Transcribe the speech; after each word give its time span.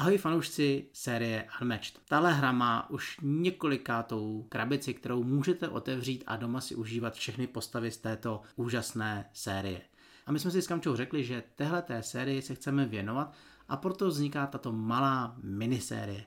Ahoj 0.00 0.18
fanoušci 0.18 0.88
série 0.92 1.46
Unmatched. 1.60 2.00
Tahle 2.08 2.32
hra 2.32 2.52
má 2.52 2.90
už 2.90 3.18
několikátou 3.22 4.46
krabici, 4.48 4.94
kterou 4.94 5.24
můžete 5.24 5.68
otevřít 5.68 6.24
a 6.26 6.36
doma 6.36 6.60
si 6.60 6.74
užívat 6.74 7.14
všechny 7.14 7.46
postavy 7.46 7.90
z 7.90 7.96
této 7.96 8.42
úžasné 8.56 9.30
série. 9.32 9.80
A 10.26 10.32
my 10.32 10.38
jsme 10.38 10.50
si 10.50 10.62
s 10.62 10.66
Kamčou 10.66 10.96
řekli, 10.96 11.24
že 11.24 11.42
téhle 11.56 11.82
té 11.82 12.02
sérii 12.02 12.42
se 12.42 12.54
chceme 12.54 12.86
věnovat 12.86 13.34
a 13.68 13.76
proto 13.76 14.08
vzniká 14.08 14.46
tato 14.46 14.72
malá 14.72 15.36
minisérie. 15.42 16.24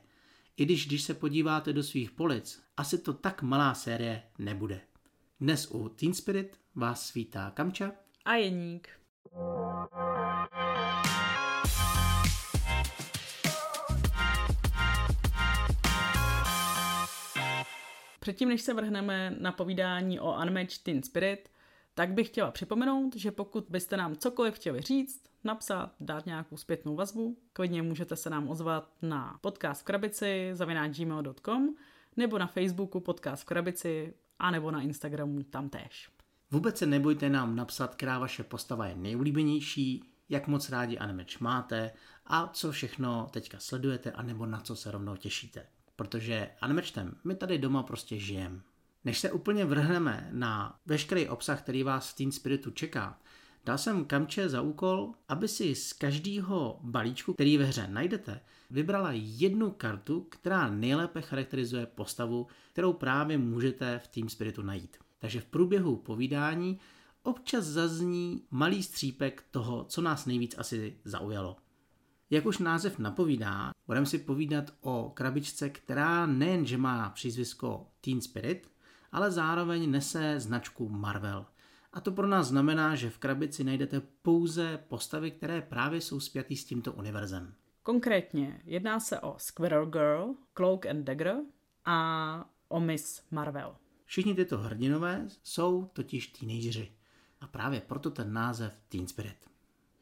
I 0.56 0.64
když, 0.64 0.86
když 0.86 1.02
se 1.02 1.14
podíváte 1.14 1.72
do 1.72 1.82
svých 1.82 2.10
polic, 2.10 2.62
asi 2.76 2.98
to 2.98 3.12
tak 3.12 3.42
malá 3.42 3.74
série 3.74 4.22
nebude. 4.38 4.80
Dnes 5.40 5.70
u 5.70 5.88
Teen 5.88 6.14
Spirit 6.14 6.58
vás 6.74 7.06
svítá 7.06 7.50
Kamča 7.50 7.92
a 8.24 8.34
Jeník. 8.34 8.88
Předtím, 18.24 18.48
než 18.48 18.62
se 18.62 18.74
vrhneme 18.74 19.36
na 19.40 19.52
povídání 19.52 20.20
o 20.20 20.36
Unmatched 20.42 20.82
Teen 20.82 21.02
Spirit, 21.02 21.48
tak 21.94 22.12
bych 22.12 22.26
chtěla 22.28 22.50
připomenout, 22.50 23.16
že 23.16 23.30
pokud 23.30 23.66
byste 23.68 23.96
nám 23.96 24.16
cokoliv 24.16 24.54
chtěli 24.54 24.80
říct, 24.80 25.22
napsat, 25.44 25.94
dát 26.00 26.26
nějakou 26.26 26.56
zpětnou 26.56 26.96
vazbu, 26.96 27.38
klidně 27.52 27.82
můžete 27.82 28.16
se 28.16 28.30
nám 28.30 28.48
ozvat 28.48 28.92
na 29.02 29.38
podcast 29.40 29.80
v 29.80 29.84
krabici 29.84 30.50
zavináč.gmail.com 30.52 31.74
nebo 32.16 32.38
na 32.38 32.46
Facebooku 32.46 33.00
podcast 33.00 33.42
v 33.42 33.46
krabici 33.46 34.14
a 34.38 34.50
nebo 34.50 34.70
na 34.70 34.80
Instagramu 34.80 35.42
tam 35.42 35.68
též. 35.68 36.10
Vůbec 36.50 36.78
se 36.78 36.86
nebojte 36.86 37.28
nám 37.28 37.56
napsat, 37.56 37.94
která 37.94 38.18
vaše 38.18 38.44
postava 38.44 38.86
je 38.86 38.94
nejulíbenější, 38.94 40.04
jak 40.28 40.46
moc 40.46 40.70
rádi 40.70 40.98
Unmatched 40.98 41.40
máte 41.40 41.90
a 42.26 42.48
co 42.48 42.72
všechno 42.72 43.28
teďka 43.30 43.58
sledujete 43.58 44.12
a 44.12 44.22
nebo 44.22 44.46
na 44.46 44.60
co 44.60 44.76
se 44.76 44.90
rovnou 44.90 45.16
těšíte 45.16 45.66
protože 45.96 46.50
Unmatchedem 46.66 47.16
my 47.24 47.34
tady 47.34 47.58
doma 47.58 47.82
prostě 47.82 48.18
žijeme. 48.18 48.60
Než 49.04 49.18
se 49.18 49.32
úplně 49.32 49.64
vrhneme 49.64 50.28
na 50.32 50.78
veškerý 50.86 51.28
obsah, 51.28 51.62
který 51.62 51.82
vás 51.82 52.10
v 52.10 52.16
Teen 52.16 52.32
Spiritu 52.32 52.70
čeká, 52.70 53.18
dal 53.64 53.78
jsem 53.78 54.04
Kamče 54.04 54.48
za 54.48 54.62
úkol, 54.62 55.12
aby 55.28 55.48
si 55.48 55.74
z 55.74 55.92
každého 55.92 56.78
balíčku, 56.82 57.34
který 57.34 57.58
ve 57.58 57.64
hře 57.64 57.88
najdete, 57.88 58.40
vybrala 58.70 59.10
jednu 59.12 59.70
kartu, 59.70 60.20
která 60.20 60.68
nejlépe 60.68 61.22
charakterizuje 61.22 61.86
postavu, 61.86 62.46
kterou 62.72 62.92
právě 62.92 63.38
můžete 63.38 63.98
v 63.98 64.08
Team 64.08 64.28
Spiritu 64.28 64.62
najít. 64.62 64.96
Takže 65.18 65.40
v 65.40 65.44
průběhu 65.44 65.96
povídání 65.96 66.78
občas 67.22 67.64
zazní 67.64 68.42
malý 68.50 68.82
střípek 68.82 69.44
toho, 69.50 69.84
co 69.84 70.02
nás 70.02 70.26
nejvíc 70.26 70.54
asi 70.58 70.96
zaujalo. 71.04 71.56
Jak 72.30 72.46
už 72.46 72.58
název 72.58 72.98
napovídá, 72.98 73.72
budeme 73.86 74.06
si 74.06 74.18
povídat 74.18 74.70
o 74.80 75.12
krabičce, 75.14 75.70
která 75.70 76.26
nejenže 76.26 76.78
má 76.78 77.10
přízvisko 77.10 77.86
Teen 78.00 78.20
Spirit, 78.20 78.70
ale 79.12 79.30
zároveň 79.30 79.90
nese 79.90 80.40
značku 80.40 80.88
Marvel. 80.88 81.46
A 81.92 82.00
to 82.00 82.12
pro 82.12 82.26
nás 82.26 82.46
znamená, 82.46 82.94
že 82.94 83.10
v 83.10 83.18
krabici 83.18 83.64
najdete 83.64 84.02
pouze 84.22 84.78
postavy, 84.88 85.30
které 85.30 85.62
právě 85.62 86.00
jsou 86.00 86.20
spjatý 86.20 86.56
s 86.56 86.64
tímto 86.64 86.92
univerzem. 86.92 87.54
Konkrétně 87.82 88.60
jedná 88.64 89.00
se 89.00 89.20
o 89.20 89.34
Squirrel 89.38 89.86
Girl, 89.86 90.34
Cloak 90.54 90.86
and 90.86 91.04
Dagger 91.04 91.36
a 91.84 92.50
o 92.68 92.80
Miss 92.80 93.22
Marvel. 93.30 93.76
Všichni 94.04 94.34
tyto 94.34 94.58
hrdinové 94.58 95.26
jsou 95.42 95.90
totiž 95.92 96.26
teenageři. 96.26 96.92
A 97.40 97.46
právě 97.46 97.80
proto 97.80 98.10
ten 98.10 98.32
název 98.32 98.80
Teen 98.88 99.06
Spirit. 99.06 99.53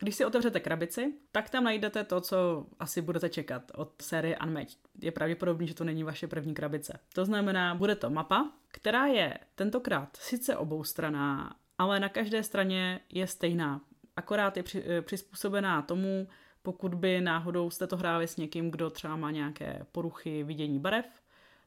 Když 0.03 0.15
si 0.15 0.25
otevřete 0.25 0.61
krabici, 0.61 1.15
tak 1.33 1.51
tam 1.51 1.65
najdete 1.65 2.05
to, 2.05 2.21
co 2.21 2.67
asi 2.79 3.03
budete 3.03 3.29
čekat 3.29 3.63
od 3.75 4.03
série 4.03 4.39
Unmatched. 4.45 4.79
Je 5.03 5.13
pravděpodobný, 5.13 5.69
že 5.69 5.75
to 5.75 5.85
není 5.85 6.05
vaše 6.05 6.29
první 6.29 6.55
krabice. 6.55 6.99
To 7.15 7.25
znamená, 7.25 7.75
bude 7.75 7.95
to 7.95 8.11
mapa, 8.11 8.53
která 8.69 9.07
je 9.07 9.39
tentokrát 9.55 10.17
sice 10.17 10.57
oboustraná, 10.57 11.57
ale 11.79 12.01
na 12.01 12.09
každé 12.09 12.43
straně 12.43 13.01
je 13.13 13.27
stejná. 13.27 13.81
Akorát 14.17 14.57
je 14.57 14.63
při, 14.63 14.85
eh, 14.87 15.03
přizpůsobená 15.03 15.83
tomu, 15.83 16.29
pokud 16.63 16.95
by 16.95 17.21
náhodou 17.21 17.71
jste 17.71 17.87
to 17.87 17.97
hráli 17.97 18.29
s 18.29 18.37
někým, 18.37 18.71
kdo 18.71 18.91
třeba 18.91 19.17
má 19.17 19.31
nějaké 19.31 19.87
poruchy 19.93 20.45
vidění 20.45 20.79
barev, 20.79 21.07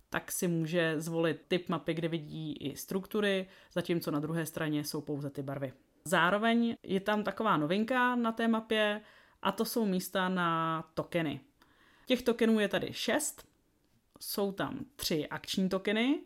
tak 0.09 0.31
si 0.31 0.47
může 0.47 1.01
zvolit 1.01 1.41
typ 1.47 1.69
mapy, 1.69 1.93
kde 1.93 2.07
vidí 2.07 2.53
i 2.53 2.75
struktury, 2.75 3.47
zatímco 3.73 4.11
na 4.11 4.19
druhé 4.19 4.45
straně 4.45 4.83
jsou 4.83 5.01
pouze 5.01 5.29
ty 5.29 5.43
barvy. 5.43 5.73
Zároveň 6.07 6.75
je 6.83 6.99
tam 6.99 7.23
taková 7.23 7.57
novinka 7.57 8.15
na 8.15 8.31
té 8.31 8.47
mapě 8.47 9.01
a 9.41 9.51
to 9.51 9.65
jsou 9.65 9.85
místa 9.85 10.29
na 10.29 10.81
tokeny. 10.93 11.39
Těch 12.05 12.21
tokenů 12.21 12.59
je 12.59 12.67
tady 12.67 12.93
šest, 12.93 13.47
jsou 14.19 14.51
tam 14.51 14.79
tři 14.95 15.27
akční 15.27 15.69
tokeny, 15.69 16.19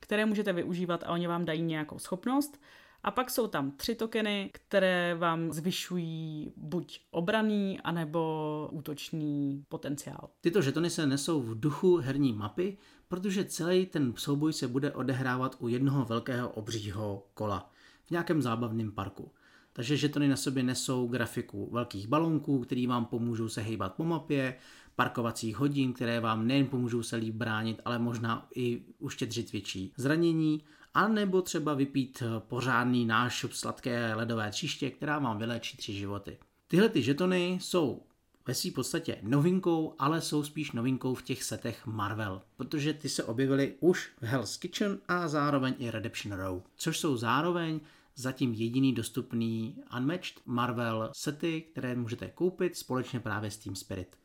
které 0.00 0.26
můžete 0.26 0.52
využívat 0.52 1.04
a 1.04 1.08
oni 1.08 1.26
vám 1.26 1.44
dají 1.44 1.62
nějakou 1.62 1.98
schopnost. 1.98 2.60
A 3.02 3.10
pak 3.10 3.30
jsou 3.30 3.46
tam 3.46 3.70
tři 3.70 3.94
tokeny, 3.94 4.50
které 4.52 5.14
vám 5.14 5.52
zvyšují 5.52 6.52
buď 6.56 7.00
obraný, 7.10 7.80
anebo 7.80 8.68
útočný 8.72 9.64
potenciál. 9.68 10.30
Tyto 10.40 10.62
žetony 10.62 10.90
se 10.90 11.06
nesou 11.06 11.40
v 11.40 11.60
duchu 11.60 11.96
herní 11.96 12.32
mapy, 12.32 12.78
protože 13.08 13.44
celý 13.44 13.86
ten 13.86 14.12
souboj 14.16 14.52
se 14.52 14.68
bude 14.68 14.92
odehrávat 14.92 15.56
u 15.58 15.68
jednoho 15.68 16.04
velkého 16.04 16.48
obřího 16.48 17.26
kola 17.34 17.70
v 18.08 18.10
nějakém 18.10 18.42
zábavném 18.42 18.92
parku. 18.92 19.32
Takže 19.72 19.96
žetony 19.96 20.28
na 20.28 20.36
sobě 20.36 20.62
nesou 20.62 21.08
grafiku 21.08 21.70
velkých 21.72 22.08
balónků, 22.08 22.60
který 22.60 22.86
vám 22.86 23.04
pomůžou 23.06 23.48
se 23.48 23.62
hýbat 23.62 23.94
po 23.94 24.04
mapě, 24.04 24.54
parkovacích 24.96 25.56
hodin, 25.56 25.92
které 25.92 26.20
vám 26.20 26.46
nejen 26.46 26.66
pomůžou 26.66 27.02
se 27.02 27.16
líp 27.16 27.34
bránit, 27.34 27.80
ale 27.84 27.98
možná 27.98 28.48
i 28.54 28.82
uštědřit 28.98 29.52
větší 29.52 29.92
zranění, 29.96 30.62
a 30.94 31.08
nebo 31.08 31.42
třeba 31.42 31.74
vypít 31.74 32.22
pořádný 32.38 33.06
nášup 33.06 33.52
sladké 33.52 34.14
ledové 34.14 34.50
tříště, 34.50 34.90
která 34.90 35.18
vám 35.18 35.38
vylečí 35.38 35.76
tři 35.76 35.92
životy. 35.92 36.38
Tyhle 36.68 36.88
ty 36.88 37.02
žetony 37.02 37.58
jsou 37.62 38.02
ve 38.46 38.54
své 38.54 38.70
podstatě 38.70 39.18
novinkou, 39.22 39.94
ale 39.98 40.20
jsou 40.20 40.44
spíš 40.44 40.72
novinkou 40.72 41.14
v 41.14 41.22
těch 41.22 41.42
setech 41.42 41.86
Marvel, 41.86 42.42
protože 42.56 42.92
ty 42.94 43.08
se 43.08 43.24
objevily 43.24 43.74
už 43.80 44.10
v 44.20 44.22
Hell's 44.22 44.56
Kitchen 44.56 44.98
a 45.08 45.28
zároveň 45.28 45.74
i 45.78 45.90
Redemption 45.90 46.38
Row, 46.38 46.62
což 46.76 46.98
jsou 46.98 47.16
zároveň 47.16 47.80
zatím 48.18 48.54
jediný 48.54 48.94
dostupný 48.94 49.76
Unmatched 49.96 50.40
Marvel 50.46 51.10
sety, 51.16 51.62
které 51.72 51.94
můžete 51.94 52.28
koupit 52.28 52.76
společně 52.76 53.20
právě 53.20 53.50
s 53.50 53.56
Team 53.56 53.76
Spirit. 53.76 54.16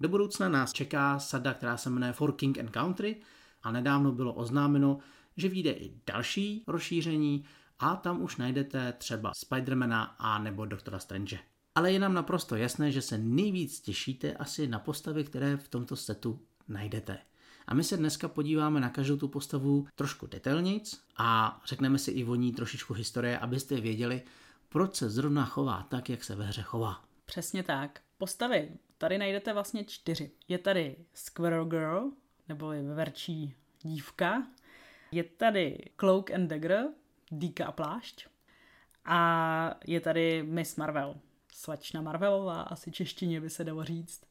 Do 0.00 0.08
budoucna 0.08 0.48
nás 0.48 0.72
čeká 0.72 1.18
sada, 1.18 1.54
která 1.54 1.76
se 1.76 1.90
jmenuje 1.90 2.12
For 2.12 2.32
King 2.32 2.58
and 2.58 2.70
Country 2.70 3.16
a 3.62 3.72
nedávno 3.72 4.12
bylo 4.12 4.34
oznámeno, 4.34 4.98
že 5.36 5.48
vyjde 5.48 5.70
i 5.70 6.00
další 6.06 6.64
rozšíření 6.66 7.44
a 7.78 7.96
tam 7.96 8.22
už 8.22 8.36
najdete 8.36 8.92
třeba 8.92 9.32
Spidermana 9.34 10.02
a 10.02 10.38
nebo 10.38 10.66
Doktora 10.66 10.98
Strange. 10.98 11.38
Ale 11.74 11.92
je 11.92 11.98
nám 11.98 12.14
naprosto 12.14 12.56
jasné, 12.56 12.92
že 12.92 13.02
se 13.02 13.18
nejvíc 13.18 13.80
těšíte 13.80 14.32
asi 14.34 14.68
na 14.68 14.78
postavy, 14.78 15.24
které 15.24 15.56
v 15.56 15.68
tomto 15.68 15.96
setu 15.96 16.40
najdete. 16.68 17.18
A 17.70 17.74
my 17.74 17.84
se 17.84 17.96
dneska 17.96 18.28
podíváme 18.28 18.80
na 18.80 18.90
každou 18.90 19.16
tu 19.16 19.28
postavu 19.28 19.86
trošku 19.94 20.26
detailnějc 20.26 21.00
a 21.16 21.60
řekneme 21.66 21.98
si 21.98 22.10
i 22.10 22.24
o 22.24 22.34
ní 22.34 22.52
trošičku 22.52 22.94
historie, 22.94 23.38
abyste 23.38 23.80
věděli, 23.80 24.22
proč 24.68 24.94
se 24.94 25.10
zrovna 25.10 25.44
chová 25.44 25.86
tak, 25.88 26.10
jak 26.10 26.24
se 26.24 26.34
ve 26.34 26.44
hře 26.44 26.62
chová. 26.62 27.04
Přesně 27.24 27.62
tak. 27.62 28.00
Postavy 28.18 28.70
tady 28.98 29.18
najdete 29.18 29.52
vlastně 29.52 29.84
čtyři. 29.84 30.30
Je 30.48 30.58
tady 30.58 30.96
Squirrel 31.14 31.64
Girl, 31.64 32.10
nebo 32.48 32.72
verčí 32.94 33.54
dívka. 33.82 34.46
Je 35.12 35.24
tady 35.24 35.78
Cloak 35.96 36.30
and 36.30 36.48
Dagger, 36.48 36.88
dýka 37.30 37.66
a 37.66 37.72
plášť. 37.72 38.26
A 39.04 39.74
je 39.86 40.00
tady 40.00 40.42
Miss 40.42 40.76
Marvel, 40.76 41.16
slečna 41.52 42.00
Marvelová, 42.00 42.62
asi 42.62 42.92
češtině 42.92 43.40
by 43.40 43.50
se 43.50 43.64
dalo 43.64 43.84
říct. 43.84 44.29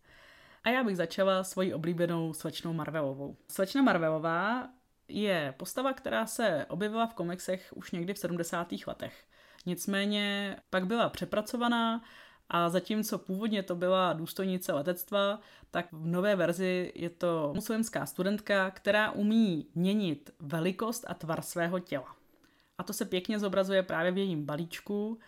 A 0.64 0.70
já 0.70 0.84
bych 0.84 0.97
začala 0.97 1.44
svojí 1.44 1.73
oblíbenou 1.73 2.34
slečnou 2.34 2.73
Marvelovou. 2.73 3.38
Slečna 3.52 3.82
Marvelová 3.82 4.70
je 5.08 5.53
postava, 5.58 5.94
která 5.94 6.26
se 6.26 6.66
objevila 6.70 7.08
v 7.08 7.14
komiksech 7.14 7.73
už 7.76 7.91
někdy 7.91 8.14
v 8.14 8.17
70. 8.17 8.67
letech. 8.88 9.23
Nicméně 9.66 10.56
pak 10.70 10.88
byla 10.88 11.09
přepracovaná 11.09 12.02
a 12.50 12.70
zatímco 12.70 13.17
původně 13.17 13.64
to 13.64 13.76
byla 13.76 14.14
důstojnice 14.14 14.73
letectva, 14.73 15.40
tak 15.72 15.88
v 15.91 16.08
nové 16.08 16.35
verzi 16.35 16.91
je 16.96 17.09
to 17.09 17.52
muslimská 17.55 18.05
studentka, 18.05 18.72
která 18.72 19.12
umí 19.12 19.67
měnit 19.76 20.29
velikost 20.40 21.05
a 21.08 21.14
tvar 21.14 21.41
svého 21.41 21.79
těla. 21.79 22.16
A 22.78 22.84
to 22.84 22.94
se 22.94 23.05
pěkně 23.05 23.40
zobrazuje 23.40 23.84
právě 23.84 24.12
v 24.12 24.17
jejím 24.17 24.46
balíčku, 24.46 25.20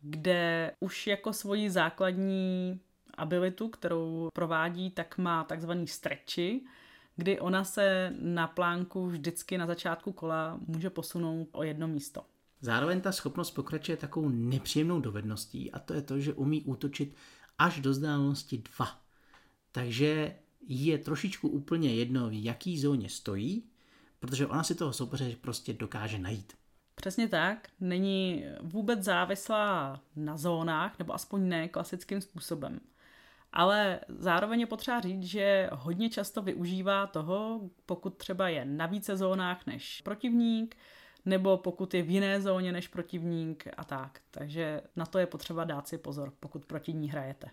kde 0.00 0.72
už 0.80 1.06
jako 1.06 1.32
svoji 1.32 1.70
základní 1.70 2.80
abilitu, 3.16 3.68
kterou 3.68 4.28
provádí, 4.32 4.90
tak 4.90 5.18
má 5.18 5.44
takzvaný 5.44 5.86
stretchy, 5.86 6.60
kdy 7.16 7.40
ona 7.40 7.64
se 7.64 8.14
na 8.20 8.46
plánku 8.46 9.06
vždycky 9.06 9.58
na 9.58 9.66
začátku 9.66 10.12
kola 10.12 10.60
může 10.66 10.90
posunout 10.90 11.48
o 11.52 11.62
jedno 11.62 11.88
místo. 11.88 12.24
Zároveň 12.60 13.00
ta 13.00 13.12
schopnost 13.12 13.50
pokračuje 13.50 13.96
takovou 13.96 14.28
nepříjemnou 14.28 15.00
dovedností 15.00 15.72
a 15.72 15.78
to 15.78 15.94
je 15.94 16.02
to, 16.02 16.20
že 16.20 16.32
umí 16.32 16.62
útočit 16.62 17.14
až 17.58 17.80
do 17.80 17.90
vzdálenosti 17.90 18.62
2. 18.76 19.00
takže 19.72 20.36
je 20.68 20.98
trošičku 20.98 21.48
úplně 21.48 21.94
jedno, 21.94 22.28
v 22.28 22.44
jaký 22.44 22.78
zóně 22.80 23.08
stojí, 23.08 23.64
protože 24.20 24.46
ona 24.46 24.62
si 24.62 24.74
toho 24.74 24.92
soupeře 24.92 25.36
prostě 25.40 25.72
dokáže 25.72 26.18
najít. 26.18 26.52
Přesně 26.94 27.28
tak, 27.28 27.68
není 27.80 28.44
vůbec 28.62 29.02
závislá 29.02 30.00
na 30.16 30.36
zónách, 30.36 30.98
nebo 30.98 31.14
aspoň 31.14 31.48
ne 31.48 31.68
klasickým 31.68 32.20
způsobem. 32.20 32.80
Ale 33.56 34.00
zároveň 34.08 34.60
je 34.60 34.66
potřeba 34.66 35.00
říct, 35.00 35.22
že 35.22 35.70
hodně 35.72 36.10
často 36.10 36.42
využívá 36.42 37.06
toho, 37.06 37.70
pokud 37.86 38.16
třeba 38.16 38.48
je 38.48 38.64
na 38.64 38.86
více 38.86 39.16
zónách 39.16 39.66
než 39.66 40.00
protivník, 40.00 40.76
nebo 41.24 41.56
pokud 41.56 41.94
je 41.94 42.02
v 42.02 42.10
jiné 42.10 42.40
zóně 42.40 42.72
než 42.72 42.88
protivník 42.88 43.64
a 43.76 43.84
tak. 43.84 44.20
Takže 44.30 44.82
na 44.96 45.06
to 45.06 45.18
je 45.18 45.26
potřeba 45.26 45.64
dát 45.64 45.88
si 45.88 45.98
pozor, 45.98 46.32
pokud 46.40 46.64
proti 46.64 46.92
ní 46.92 47.08
hrajete. 47.08 47.50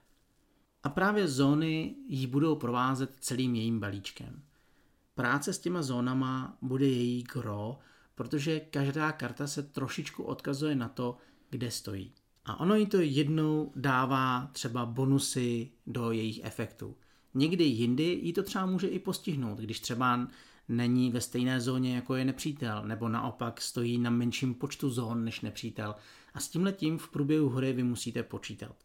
A 0.83 0.89
právě 0.89 1.27
zóny 1.27 1.95
ji 2.07 2.27
budou 2.27 2.55
provázet 2.55 3.15
celým 3.19 3.55
jejím 3.55 3.79
balíčkem. 3.79 4.43
Práce 5.15 5.53
s 5.53 5.59
těma 5.59 5.81
zónama 5.81 6.57
bude 6.61 6.85
její 6.85 7.23
gro, 7.23 7.79
protože 8.15 8.59
každá 8.59 9.11
karta 9.11 9.47
se 9.47 9.63
trošičku 9.63 10.23
odkazuje 10.23 10.75
na 10.75 10.89
to, 10.89 11.17
kde 11.49 11.71
stojí. 11.71 12.13
A 12.45 12.59
ono 12.59 12.75
jí 12.75 12.85
to 12.85 12.97
jednou 13.01 13.71
dává 13.75 14.49
třeba 14.53 14.85
bonusy 14.85 15.71
do 15.87 16.11
jejich 16.11 16.39
efektů. 16.43 16.95
Někdy 17.33 17.63
jindy 17.63 18.19
jí 18.21 18.33
to 18.33 18.43
třeba 18.43 18.65
může 18.65 18.87
i 18.87 18.99
postihnout, 18.99 19.59
když 19.59 19.79
třeba 19.79 20.27
není 20.69 21.11
ve 21.11 21.21
stejné 21.21 21.61
zóně 21.61 21.95
jako 21.95 22.15
je 22.15 22.25
nepřítel, 22.25 22.83
nebo 22.85 23.09
naopak 23.09 23.61
stojí 23.61 23.97
na 23.97 24.09
menším 24.09 24.53
počtu 24.53 24.89
zón 24.89 25.25
než 25.25 25.41
nepřítel. 25.41 25.95
A 26.33 26.39
s 26.39 26.49
tímhletím 26.49 26.97
v 26.97 27.09
průběhu 27.09 27.49
hry 27.49 27.73
vy 27.73 27.83
musíte 27.83 28.23
počítat. 28.23 28.75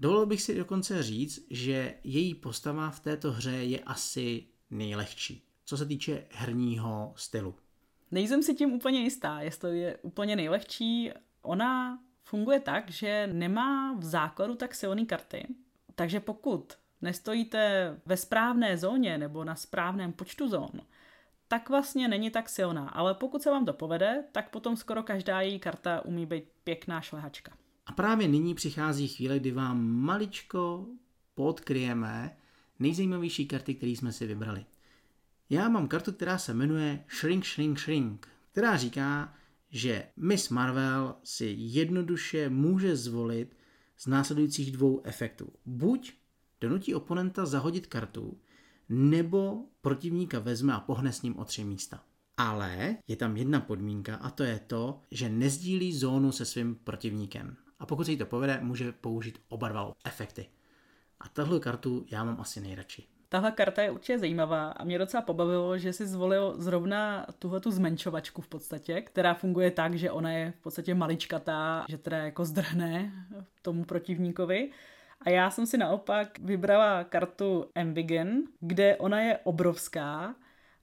Dovolil 0.00 0.26
bych 0.26 0.42
si 0.42 0.54
dokonce 0.54 1.02
říct, 1.02 1.46
že 1.50 1.94
její 2.04 2.34
postava 2.34 2.90
v 2.90 3.00
této 3.00 3.32
hře 3.32 3.50
je 3.50 3.80
asi 3.80 4.46
nejlehčí, 4.70 5.42
co 5.64 5.76
se 5.76 5.86
týče 5.86 6.24
herního 6.30 7.12
stylu. 7.16 7.54
Nejsem 8.10 8.42
si 8.42 8.54
tím 8.54 8.72
úplně 8.72 9.00
jistá, 9.00 9.40
jestli 9.40 9.78
je 9.78 9.96
úplně 10.02 10.36
nejlehčí. 10.36 11.10
Ona 11.42 11.98
funguje 12.30 12.60
tak, 12.60 12.90
že 12.90 13.26
nemá 13.32 13.94
v 13.98 14.04
základu 14.04 14.54
tak 14.54 14.74
silné 14.74 15.04
karty, 15.04 15.46
takže 15.94 16.20
pokud 16.20 16.72
nestojíte 17.02 17.94
ve 18.06 18.16
správné 18.16 18.78
zóně 18.78 19.18
nebo 19.18 19.44
na 19.44 19.54
správném 19.54 20.12
počtu 20.12 20.48
zón, 20.48 20.80
tak 21.48 21.68
vlastně 21.68 22.08
není 22.08 22.30
tak 22.30 22.48
silná. 22.48 22.88
Ale 22.88 23.14
pokud 23.14 23.42
se 23.42 23.50
vám 23.50 23.66
to 23.66 23.72
povede, 23.72 24.24
tak 24.32 24.50
potom 24.50 24.76
skoro 24.76 25.02
každá 25.02 25.40
její 25.40 25.58
karta 25.58 26.04
umí 26.04 26.26
být 26.26 26.44
pěkná 26.64 27.00
šlehačka. 27.00 27.52
A 27.86 27.92
právě 27.92 28.28
nyní 28.28 28.54
přichází 28.54 29.08
chvíle, 29.08 29.38
kdy 29.38 29.50
vám 29.52 29.86
maličko 29.90 30.86
podkryjeme 31.34 32.36
nejzajímavější 32.78 33.46
karty, 33.46 33.74
které 33.74 33.92
jsme 33.92 34.12
si 34.12 34.26
vybrali. 34.26 34.64
Já 35.50 35.68
mám 35.68 35.88
kartu, 35.88 36.12
která 36.12 36.38
se 36.38 36.54
jmenuje 36.54 37.04
Shrink, 37.20 37.44
Shrink, 37.44 37.78
Shrink, 37.78 38.28
která 38.52 38.76
říká, 38.76 39.34
že 39.70 40.06
Miss 40.16 40.48
Marvel 40.48 41.14
si 41.24 41.54
jednoduše 41.58 42.48
může 42.48 42.96
zvolit 42.96 43.56
z 43.96 44.06
následujících 44.06 44.72
dvou 44.72 45.00
efektů. 45.04 45.52
Buď 45.66 46.12
donutí 46.60 46.94
oponenta 46.94 47.46
zahodit 47.46 47.86
kartu, 47.86 48.38
nebo 48.88 49.64
protivníka 49.80 50.38
vezme 50.38 50.74
a 50.74 50.80
pohne 50.80 51.12
s 51.12 51.22
ním 51.22 51.38
o 51.38 51.44
tři 51.44 51.64
místa. 51.64 52.02
Ale 52.36 52.96
je 53.08 53.16
tam 53.16 53.36
jedna 53.36 53.60
podmínka 53.60 54.16
a 54.16 54.30
to 54.30 54.42
je 54.42 54.58
to, 54.58 55.00
že 55.10 55.28
nezdílí 55.28 55.94
zónu 55.94 56.32
se 56.32 56.44
svým 56.44 56.74
protivníkem. 56.74 57.56
A 57.78 57.86
pokud 57.86 58.04
se 58.04 58.10
jí 58.10 58.16
to 58.16 58.26
povede, 58.26 58.60
může 58.62 58.92
použít 58.92 59.38
oba 59.48 59.68
dva 59.68 59.92
efekty. 60.04 60.46
A 61.20 61.28
tahle 61.28 61.60
kartu 61.60 62.06
já 62.10 62.24
mám 62.24 62.40
asi 62.40 62.60
nejradši. 62.60 63.19
Tahle 63.32 63.52
karta 63.52 63.82
je 63.82 63.90
určitě 63.90 64.18
zajímavá 64.18 64.70
a 64.70 64.84
mě 64.84 64.98
docela 64.98 65.22
pobavilo, 65.22 65.78
že 65.78 65.92
si 65.92 66.06
zvolil 66.06 66.54
zrovna 66.58 67.26
tuhle 67.38 67.60
tu 67.60 67.70
zmenšovačku 67.70 68.42
v 68.42 68.48
podstatě, 68.48 69.00
která 69.00 69.34
funguje 69.34 69.70
tak, 69.70 69.94
že 69.94 70.10
ona 70.10 70.32
je 70.32 70.52
v 70.52 70.62
podstatě 70.62 70.94
maličkatá, 70.94 71.84
že 71.88 71.98
teda 71.98 72.16
jako 72.16 72.44
zdrhne 72.44 73.12
tomu 73.62 73.84
protivníkovi. 73.84 74.70
A 75.20 75.30
já 75.30 75.50
jsem 75.50 75.66
si 75.66 75.78
naopak 75.78 76.38
vybrala 76.38 77.04
kartu 77.04 77.70
Ambigen, 77.74 78.42
kde 78.60 78.96
ona 78.96 79.20
je 79.20 79.38
obrovská 79.44 80.34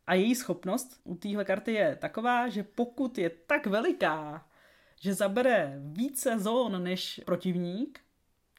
a 0.07 0.13
její 0.13 0.35
schopnost 0.35 1.01
u 1.03 1.15
téhle 1.15 1.45
karty 1.45 1.73
je 1.73 1.95
taková, 1.95 2.49
že 2.49 2.63
pokud 2.63 3.17
je 3.17 3.29
tak 3.29 3.67
veliká, 3.67 4.47
že 5.01 5.13
zabere 5.13 5.79
více 5.79 6.39
zón 6.39 6.83
než 6.83 7.21
protivník, 7.25 7.99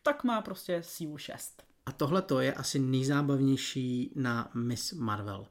tak 0.02 0.24
má 0.24 0.40
prostě 0.40 0.82
sílu 0.82 1.18
6. 1.18 1.67
A 1.88 1.92
tohle 1.92 2.22
to 2.22 2.40
je 2.40 2.54
asi 2.54 2.78
nejzábavnější 2.78 4.12
na 4.14 4.50
Miss 4.54 4.92
Marvel, 4.92 5.46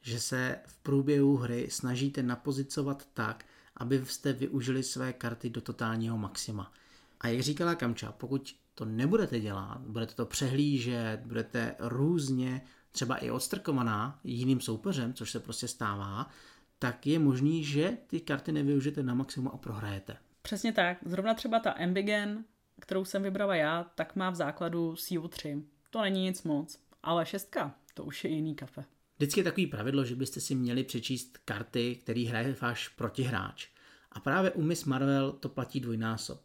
že 0.00 0.20
se 0.20 0.58
v 0.66 0.76
průběhu 0.78 1.36
hry 1.36 1.68
snažíte 1.70 2.22
napozicovat 2.22 3.08
tak, 3.14 3.44
aby 3.76 4.06
jste 4.06 4.32
využili 4.32 4.82
své 4.82 5.12
karty 5.12 5.50
do 5.50 5.60
totálního 5.60 6.18
maxima. 6.18 6.72
A 7.20 7.28
jak 7.28 7.40
říkala 7.40 7.74
Kamča, 7.74 8.12
pokud 8.12 8.56
to 8.74 8.84
nebudete 8.84 9.40
dělat, 9.40 9.80
budete 9.80 10.14
to 10.14 10.26
přehlížet, 10.26 11.20
budete 11.26 11.74
různě 11.78 12.62
třeba 12.92 13.16
i 13.16 13.30
odstrkovaná 13.30 14.20
jiným 14.24 14.60
soupeřem, 14.60 15.14
což 15.14 15.30
se 15.30 15.40
prostě 15.40 15.68
stává, 15.68 16.30
tak 16.78 17.06
je 17.06 17.18
možný, 17.18 17.64
že 17.64 17.96
ty 18.06 18.20
karty 18.20 18.52
nevyužijete 18.52 19.02
na 19.02 19.14
maximum 19.14 19.50
a 19.54 19.56
prohrajete. 19.56 20.16
Přesně 20.42 20.72
tak. 20.72 20.98
Zrovna 21.04 21.34
třeba 21.34 21.60
ta 21.60 21.70
Ambigen, 21.70 22.44
kterou 22.80 23.04
jsem 23.04 23.22
vybrala 23.22 23.54
já, 23.54 23.84
tak 23.94 24.16
má 24.16 24.30
v 24.30 24.34
základu 24.34 24.96
sílu 24.96 25.28
3. 25.28 25.62
To 25.92 26.00
není 26.00 26.22
nic 26.22 26.42
moc, 26.42 26.78
ale 27.02 27.26
šestka, 27.26 27.74
to 27.94 28.04
už 28.04 28.24
je 28.24 28.30
jiný 28.30 28.54
kafe. 28.54 28.84
Vždycky 29.16 29.40
je 29.40 29.44
takový 29.44 29.66
pravidlo, 29.66 30.04
že 30.04 30.16
byste 30.16 30.40
si 30.40 30.54
měli 30.54 30.84
přečíst 30.84 31.38
karty, 31.44 31.96
který 32.02 32.26
hraje 32.26 32.56
váš 32.60 32.88
protihráč. 32.88 33.68
A 34.12 34.20
právě 34.20 34.50
u 34.50 34.62
Miss 34.62 34.84
Marvel 34.84 35.32
to 35.32 35.48
platí 35.48 35.80
dvojnásob. 35.80 36.40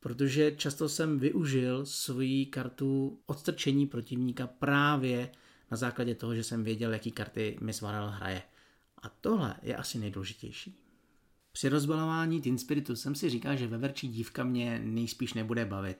Protože 0.00 0.52
často 0.56 0.88
jsem 0.88 1.18
využil 1.18 1.86
svoji 1.86 2.46
kartu 2.46 3.20
odstrčení 3.26 3.86
protivníka 3.86 4.46
právě 4.46 5.30
na 5.70 5.76
základě 5.76 6.14
toho, 6.14 6.34
že 6.34 6.44
jsem 6.44 6.64
věděl, 6.64 6.92
jaký 6.92 7.10
karty 7.12 7.58
Miss 7.60 7.80
Marvel 7.80 8.10
hraje. 8.10 8.42
A 9.02 9.08
tohle 9.08 9.54
je 9.62 9.76
asi 9.76 9.98
nejdůležitější. 9.98 10.78
Při 11.52 11.68
rozbalování 11.68 12.40
Teen 12.40 12.58
Spiritu 12.58 12.96
jsem 12.96 13.14
si 13.14 13.30
říkal, 13.30 13.56
že 13.56 13.66
veverčí 13.66 14.08
dívka 14.08 14.44
mě 14.44 14.78
nejspíš 14.84 15.34
nebude 15.34 15.64
bavit. 15.64 15.96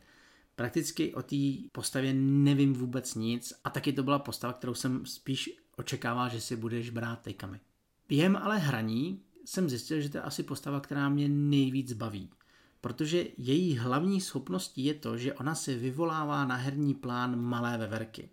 Prakticky 0.56 1.14
o 1.14 1.22
té 1.22 1.36
postavě 1.72 2.14
nevím 2.14 2.72
vůbec 2.72 3.14
nic 3.14 3.52
a 3.64 3.70
taky 3.70 3.92
to 3.92 4.02
byla 4.02 4.18
postava, 4.18 4.52
kterou 4.52 4.74
jsem 4.74 5.06
spíš 5.06 5.50
očekával, 5.76 6.28
že 6.28 6.40
si 6.40 6.56
budeš 6.56 6.90
brát 6.90 7.20
tejkami. 7.20 7.60
Během 8.08 8.36
ale 8.36 8.58
hraní 8.58 9.20
jsem 9.44 9.68
zjistil, 9.68 10.00
že 10.00 10.08
to 10.08 10.16
je 10.16 10.22
asi 10.22 10.42
postava, 10.42 10.80
která 10.80 11.08
mě 11.08 11.28
nejvíc 11.28 11.92
baví. 11.92 12.30
Protože 12.80 13.26
její 13.38 13.76
hlavní 13.76 14.20
schopností 14.20 14.84
je 14.84 14.94
to, 14.94 15.16
že 15.16 15.34
ona 15.34 15.54
se 15.54 15.74
vyvolává 15.74 16.44
na 16.44 16.56
herní 16.56 16.94
plán 16.94 17.40
malé 17.40 17.78
veverky. 17.78 18.30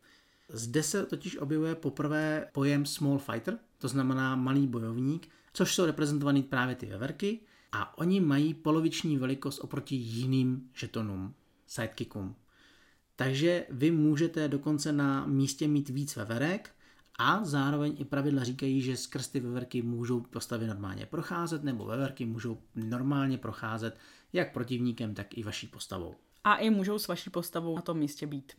Zde 0.50 0.84
se 0.84 1.06
totiž 1.06 1.38
objevuje 1.38 1.76
poprvé 1.76 2.48
pojem 2.52 2.86
small 2.86 3.18
fighter, 3.18 3.60
to 3.78 3.88
znamená 3.88 4.36
malý 4.36 4.68
bojovník, 4.68 5.30
což 5.54 5.76
jsou 5.76 5.86
reprezentovaný 5.86 6.44
právě 6.44 6.76
ty 6.76 6.86
veverky 6.86 7.40
a 7.72 7.98
oni 7.98 8.20
mají 8.20 8.54
poloviční 8.54 9.18
velikost 9.18 9.60
oproti 9.60 9.96
jiným 9.96 10.70
žetonům, 10.74 11.34
sidekickům. 11.72 12.36
Takže 13.16 13.66
vy 13.70 13.92
můžete 13.92 14.48
dokonce 14.48 14.92
na 14.92 15.26
místě 15.26 15.68
mít 15.68 15.90
víc 15.90 16.16
veverek 16.16 16.76
a 17.20 17.46
zároveň 17.46 17.96
i 18.00 18.06
pravidla 18.06 18.44
říkají, 18.44 18.82
že 18.82 18.98
skrz 18.98 19.28
ty 19.28 19.40
veverky 19.40 19.82
můžou 19.82 20.22
postavy 20.22 20.68
normálně 20.68 21.06
procházet 21.06 21.64
nebo 21.64 21.86
veverky 21.86 22.26
můžou 22.26 22.62
normálně 22.76 23.38
procházet 23.38 23.98
jak 24.34 24.54
protivníkem, 24.54 25.14
tak 25.14 25.38
i 25.38 25.44
vaší 25.44 25.68
postavou. 25.68 26.16
A 26.44 26.56
i 26.56 26.70
můžou 26.70 27.00
s 27.00 27.08
vaší 27.08 27.30
postavou 27.30 27.76
na 27.76 27.82
tom 27.82 27.98
místě 27.98 28.28
být. 28.28 28.54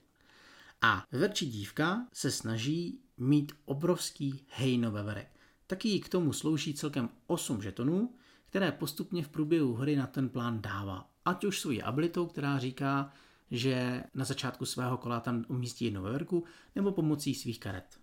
A 0.83 1.07
veverčí 1.12 1.50
dívka 1.50 2.07
se 2.12 2.31
snaží 2.31 3.00
mít 3.16 3.52
obrovský 3.64 4.45
hejno 4.49 4.90
veverek. 4.90 5.28
Taky 5.66 5.88
jí 5.88 6.00
k 6.00 6.09
tomu 6.09 6.33
slouží 6.33 6.75
celkem 6.75 7.09
8 7.26 7.62
žetonů, 7.62 8.14
které 8.47 8.73
postupně 8.73 9.23
v 9.23 9.28
průběhu 9.28 9.75
hry 9.75 9.97
na 9.97 10.07
ten 10.07 10.28
plán 10.28 10.62
dává. 10.62 11.12
Ať 11.25 11.45
už 11.45 11.61
svojí 11.61 11.83
abilitou, 11.83 12.26
která 12.26 12.59
říká, 12.59 13.12
že 13.50 14.05
na 14.14 14.25
začátku 14.25 14.67
svého 14.67 14.97
kola 14.97 15.21
tam 15.21 15.45
umístí 15.49 15.85
jednu 15.85 16.02
veverku, 16.02 16.45
nebo 16.76 16.93
pomocí 16.93 17.35
svých 17.35 17.61
karet. 17.61 17.99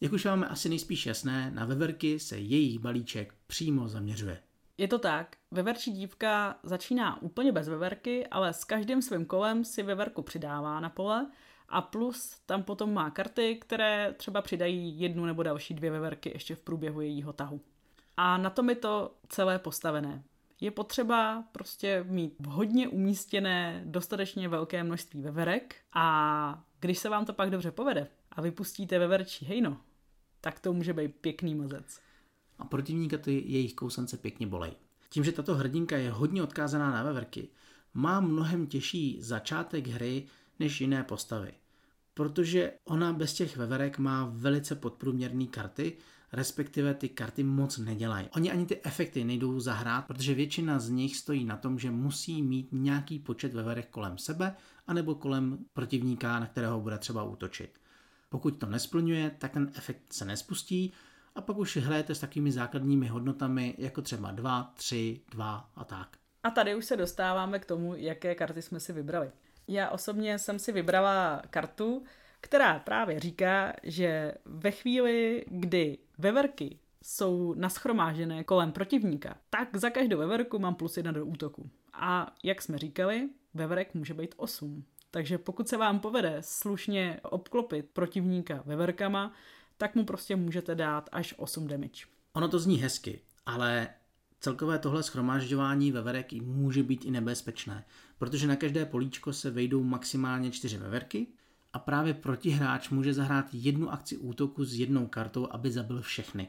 Jak 0.00 0.12
už 0.12 0.24
máme 0.24 0.48
asi 0.48 0.68
nejspíš 0.68 1.06
jasné, 1.06 1.50
na 1.50 1.64
veverky 1.64 2.20
se 2.20 2.38
jejich 2.38 2.78
balíček 2.78 3.34
přímo 3.46 3.88
zaměřuje. 3.88 4.42
Je 4.78 4.88
to 4.88 4.98
tak, 4.98 5.36
veverčí 5.50 5.92
dívka 5.92 6.58
začíná 6.62 7.22
úplně 7.22 7.52
bez 7.52 7.68
veverky, 7.68 8.26
ale 8.26 8.52
s 8.52 8.64
každým 8.64 9.02
svým 9.02 9.24
kolem 9.24 9.64
si 9.64 9.82
veverku 9.82 10.22
přidává 10.22 10.80
na 10.80 10.90
pole 10.90 11.26
a 11.68 11.82
plus 11.82 12.38
tam 12.46 12.62
potom 12.62 12.94
má 12.94 13.10
karty, 13.10 13.56
které 13.60 14.14
třeba 14.16 14.42
přidají 14.42 15.00
jednu 15.00 15.26
nebo 15.26 15.42
další 15.42 15.74
dvě 15.74 15.90
veverky 15.90 16.30
ještě 16.30 16.54
v 16.54 16.58
průběhu 16.58 17.00
jejího 17.00 17.32
tahu. 17.32 17.60
A 18.16 18.38
na 18.38 18.50
tom 18.50 18.70
je 18.70 18.76
to 18.76 19.14
celé 19.28 19.58
postavené. 19.58 20.22
Je 20.60 20.70
potřeba 20.70 21.44
prostě 21.52 22.04
mít 22.08 22.34
vhodně 22.38 22.88
umístěné 22.88 23.82
dostatečně 23.86 24.48
velké 24.48 24.84
množství 24.84 25.20
veverek 25.20 25.76
a 25.92 26.64
když 26.80 26.98
se 26.98 27.08
vám 27.08 27.24
to 27.24 27.32
pak 27.32 27.50
dobře 27.50 27.70
povede 27.70 28.08
a 28.32 28.40
vypustíte 28.40 28.98
veverčí 28.98 29.44
hejno, 29.44 29.80
tak 30.40 30.60
to 30.60 30.72
může 30.72 30.92
být 30.92 31.14
pěkný 31.16 31.54
mazec. 31.54 32.00
A 32.58 32.64
protivníka 32.64 33.18
ty 33.18 33.42
jejich 33.46 33.74
kousance 33.74 34.16
pěkně 34.16 34.46
bolej. 34.46 34.72
Tím, 35.08 35.24
že 35.24 35.32
tato 35.32 35.54
hrdinka 35.54 35.96
je 35.96 36.10
hodně 36.10 36.42
odkázaná 36.42 36.90
na 36.90 37.02
veverky, 37.02 37.48
má 37.94 38.20
mnohem 38.20 38.66
těžší 38.66 39.18
začátek 39.22 39.86
hry 39.86 40.26
než 40.58 40.80
jiné 40.80 41.04
postavy. 41.04 41.52
Protože 42.14 42.72
ona 42.84 43.12
bez 43.12 43.34
těch 43.34 43.56
veverek 43.56 43.98
má 43.98 44.30
velice 44.32 44.74
podprůměrné 44.74 45.46
karty, 45.46 45.96
respektive 46.32 46.94
ty 46.94 47.08
karty 47.08 47.42
moc 47.42 47.78
nedělají. 47.78 48.28
Oni 48.36 48.50
ani 48.50 48.66
ty 48.66 48.80
efekty 48.82 49.24
nejdou 49.24 49.60
zahrát, 49.60 50.06
protože 50.06 50.34
většina 50.34 50.78
z 50.78 50.90
nich 50.90 51.16
stojí 51.16 51.44
na 51.44 51.56
tom, 51.56 51.78
že 51.78 51.90
musí 51.90 52.42
mít 52.42 52.68
nějaký 52.72 53.18
počet 53.18 53.54
veverek 53.54 53.88
kolem 53.90 54.18
sebe, 54.18 54.54
anebo 54.86 55.14
kolem 55.14 55.58
protivníka, 55.72 56.40
na 56.40 56.46
kterého 56.46 56.80
bude 56.80 56.98
třeba 56.98 57.22
útočit. 57.22 57.70
Pokud 58.28 58.50
to 58.50 58.66
nesplňuje, 58.66 59.30
tak 59.38 59.52
ten 59.52 59.72
efekt 59.74 60.12
se 60.12 60.24
nespustí 60.24 60.92
a 61.34 61.40
pak 61.40 61.56
už 61.58 61.76
hrajete 61.76 62.14
s 62.14 62.20
takovými 62.20 62.52
základními 62.52 63.06
hodnotami, 63.06 63.74
jako 63.78 64.02
třeba 64.02 64.30
2, 64.30 64.72
3, 64.76 65.20
2 65.30 65.70
a 65.74 65.84
tak. 65.84 66.16
A 66.42 66.50
tady 66.50 66.74
už 66.74 66.84
se 66.84 66.96
dostáváme 66.96 67.58
k 67.58 67.64
tomu, 67.64 67.94
jaké 67.94 68.34
karty 68.34 68.62
jsme 68.62 68.80
si 68.80 68.92
vybrali. 68.92 69.30
Já 69.68 69.90
osobně 69.90 70.38
jsem 70.38 70.58
si 70.58 70.72
vybrala 70.72 71.42
kartu, 71.50 72.04
která 72.40 72.78
právě 72.78 73.20
říká, 73.20 73.72
že 73.82 74.34
ve 74.44 74.70
chvíli, 74.70 75.44
kdy 75.48 75.98
veverky 76.18 76.78
jsou 77.02 77.54
naschromážené 77.54 78.44
kolem 78.44 78.72
protivníka, 78.72 79.36
tak 79.50 79.76
za 79.76 79.90
každou 79.90 80.18
veverku 80.18 80.58
mám 80.58 80.74
plus 80.74 80.96
jedna 80.96 81.12
do 81.12 81.26
útoku. 81.26 81.70
A 81.92 82.34
jak 82.42 82.62
jsme 82.62 82.78
říkali, 82.78 83.28
veverek 83.54 83.94
může 83.94 84.14
být 84.14 84.34
8. 84.36 84.84
Takže 85.10 85.38
pokud 85.38 85.68
se 85.68 85.76
vám 85.76 86.00
povede 86.00 86.36
slušně 86.40 87.20
obklopit 87.22 87.90
protivníka 87.92 88.62
veverkama, 88.66 89.32
tak 89.76 89.94
mu 89.94 90.04
prostě 90.04 90.36
můžete 90.36 90.74
dát 90.74 91.08
až 91.12 91.34
8 91.36 91.66
damage. 91.66 92.06
Ono 92.32 92.48
to 92.48 92.58
zní 92.58 92.76
hezky, 92.76 93.20
ale 93.46 93.88
celkové 94.40 94.78
tohle 94.78 95.02
schromážďování 95.02 95.92
veverek 95.92 96.32
může 96.32 96.82
být 96.82 97.04
i 97.04 97.10
nebezpečné, 97.10 97.84
protože 98.18 98.46
na 98.46 98.56
každé 98.56 98.86
políčko 98.86 99.32
se 99.32 99.50
vejdou 99.50 99.82
maximálně 99.82 100.50
čtyři 100.50 100.78
veverky 100.78 101.26
a 101.76 101.78
právě 101.78 102.14
protihráč 102.14 102.90
může 102.90 103.14
zahrát 103.14 103.46
jednu 103.52 103.92
akci 103.92 104.16
útoku 104.16 104.64
s 104.64 104.74
jednou 104.74 105.06
kartou, 105.06 105.48
aby 105.50 105.70
zabil 105.70 106.02
všechny. 106.02 106.48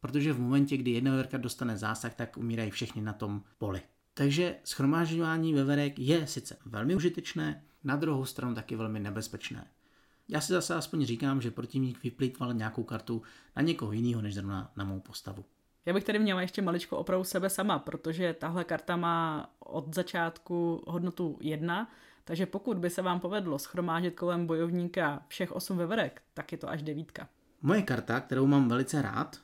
Protože 0.00 0.32
v 0.32 0.40
momentě, 0.40 0.76
kdy 0.76 0.90
jedna 0.90 1.10
veverka 1.10 1.38
dostane 1.38 1.76
zásah, 1.76 2.14
tak 2.14 2.36
umírají 2.36 2.70
všechny 2.70 3.02
na 3.02 3.12
tom 3.12 3.42
poli. 3.58 3.82
Takže 4.14 4.56
schromážďování 4.64 5.54
veverek 5.54 5.98
je 5.98 6.26
sice 6.26 6.56
velmi 6.66 6.96
užitečné, 6.96 7.62
na 7.84 7.96
druhou 7.96 8.24
stranu 8.24 8.54
taky 8.54 8.76
velmi 8.76 9.00
nebezpečné. 9.00 9.66
Já 10.28 10.40
si 10.40 10.52
zase 10.52 10.74
aspoň 10.74 11.04
říkám, 11.04 11.40
že 11.40 11.50
protivník 11.50 12.02
vyplýtval 12.02 12.54
nějakou 12.54 12.82
kartu 12.82 13.22
na 13.56 13.62
někoho 13.62 13.92
jiného 13.92 14.22
než 14.22 14.34
zrovna 14.34 14.72
na 14.76 14.84
mou 14.84 15.00
postavu. 15.00 15.44
Já 15.86 15.92
bych 15.92 16.04
tady 16.04 16.18
měla 16.18 16.40
ještě 16.40 16.62
maličko 16.62 16.96
opravu 16.96 17.24
sebe 17.24 17.50
sama, 17.50 17.78
protože 17.78 18.34
tahle 18.34 18.64
karta 18.64 18.96
má 18.96 19.50
od 19.58 19.94
začátku 19.94 20.84
hodnotu 20.86 21.38
1, 21.40 21.90
takže 22.24 22.46
pokud 22.46 22.78
by 22.78 22.90
se 22.90 23.02
vám 23.02 23.20
povedlo 23.20 23.58
schromážit 23.58 24.14
kolem 24.14 24.46
bojovníka 24.46 25.22
všech 25.28 25.52
8 25.52 25.76
veverek, 25.76 26.22
tak 26.34 26.52
je 26.52 26.58
to 26.58 26.70
až 26.70 26.82
devítka. 26.82 27.28
Moje 27.62 27.82
karta, 27.82 28.20
kterou 28.20 28.46
mám 28.46 28.68
velice 28.68 29.02
rád, 29.02 29.36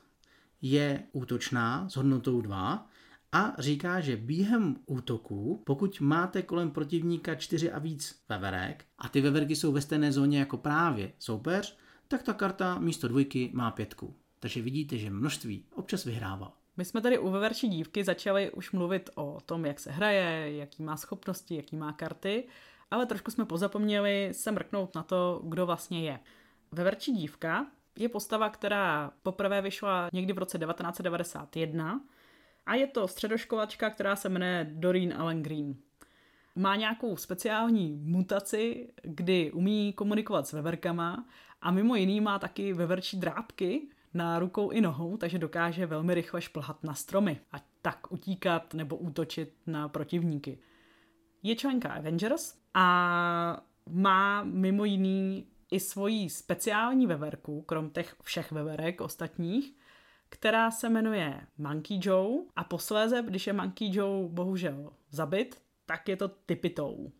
je 0.61 1.03
útočná 1.11 1.89
s 1.89 1.95
hodnotou 1.95 2.41
2 2.41 2.87
a 3.31 3.55
říká, 3.59 3.99
že 3.99 4.17
během 4.17 4.75
útoku, 4.85 5.63
pokud 5.65 6.01
máte 6.01 6.41
kolem 6.41 6.71
protivníka 6.71 7.35
4 7.35 7.71
a 7.71 7.79
víc 7.79 8.21
veverek 8.29 8.85
a 8.97 9.09
ty 9.09 9.21
veverky 9.21 9.55
jsou 9.55 9.71
ve 9.71 9.81
stejné 9.81 10.11
zóně 10.11 10.39
jako 10.39 10.57
právě 10.57 11.11
soupeř, 11.19 11.77
tak 12.07 12.23
ta 12.23 12.33
karta 12.33 12.79
místo 12.79 13.07
dvojky 13.07 13.51
má 13.53 13.71
pětku. 13.71 14.15
Takže 14.39 14.61
vidíte, 14.61 14.97
že 14.97 15.09
množství 15.09 15.65
občas 15.75 16.05
vyhrává. 16.05 16.60
My 16.77 16.85
jsme 16.85 17.01
tady 17.01 17.19
u 17.19 17.29
veverčí 17.29 17.69
dívky 17.69 18.03
začali 18.03 18.51
už 18.51 18.71
mluvit 18.71 19.09
o 19.15 19.41
tom, 19.45 19.65
jak 19.65 19.79
se 19.79 19.91
hraje, 19.91 20.57
jaký 20.57 20.83
má 20.83 20.97
schopnosti, 20.97 21.55
jaký 21.55 21.75
má 21.75 21.93
karty, 21.93 22.47
ale 22.91 23.05
trošku 23.05 23.31
jsme 23.31 23.45
pozapomněli 23.45 24.29
se 24.31 24.51
mrknout 24.51 24.95
na 24.95 25.03
to, 25.03 25.41
kdo 25.43 25.65
vlastně 25.65 26.03
je. 26.03 26.19
Veverčí 26.71 27.11
dívka 27.11 27.67
je 27.95 28.09
postava, 28.09 28.49
která 28.49 29.11
poprvé 29.23 29.61
vyšla 29.61 30.09
někdy 30.13 30.33
v 30.33 30.37
roce 30.37 30.57
1991 30.57 32.01
a 32.65 32.75
je 32.75 32.87
to 32.87 33.07
středoškolačka, 33.07 33.89
která 33.89 34.15
se 34.15 34.29
jmenuje 34.29 34.69
Doreen 34.71 35.13
Allen 35.17 35.43
Green. 35.43 35.75
Má 36.55 36.75
nějakou 36.75 37.17
speciální 37.17 38.01
mutaci, 38.03 38.89
kdy 39.03 39.51
umí 39.51 39.93
komunikovat 39.93 40.47
s 40.47 40.53
veverkama 40.53 41.25
a 41.61 41.71
mimo 41.71 41.95
jiný 41.95 42.21
má 42.21 42.39
taky 42.39 42.73
veverčí 42.73 43.19
drápky 43.19 43.87
na 44.13 44.39
rukou 44.39 44.69
i 44.69 44.81
nohou, 44.81 45.17
takže 45.17 45.39
dokáže 45.39 45.85
velmi 45.85 46.13
rychle 46.13 46.41
šplhat 46.41 46.83
na 46.83 46.93
stromy 46.93 47.39
a 47.51 47.55
tak 47.81 48.11
utíkat 48.11 48.73
nebo 48.73 48.97
útočit 48.97 49.53
na 49.67 49.89
protivníky. 49.89 50.59
Je 51.43 51.55
členka 51.55 51.89
Avengers 51.89 52.55
a 52.73 53.63
má 53.89 54.43
mimo 54.43 54.85
jiný 54.85 55.47
i 55.71 55.79
svoji 55.79 56.29
speciální 56.29 57.07
veverku, 57.07 57.61
krom 57.61 57.89
těch 57.89 58.15
všech 58.23 58.51
veverek 58.51 59.01
ostatních, 59.01 59.75
která 60.29 60.71
se 60.71 60.89
jmenuje 60.89 61.41
Monkey 61.57 61.99
Joe 62.01 62.43
a 62.55 62.63
posléze, 62.63 63.23
když 63.27 63.47
je 63.47 63.53
Monkey 63.53 63.89
Joe 63.91 64.29
bohužel 64.29 64.93
zabit, 65.09 65.61
tak 65.85 66.07
je 66.07 66.17
to 66.17 66.31
Tipitou. 66.45 67.11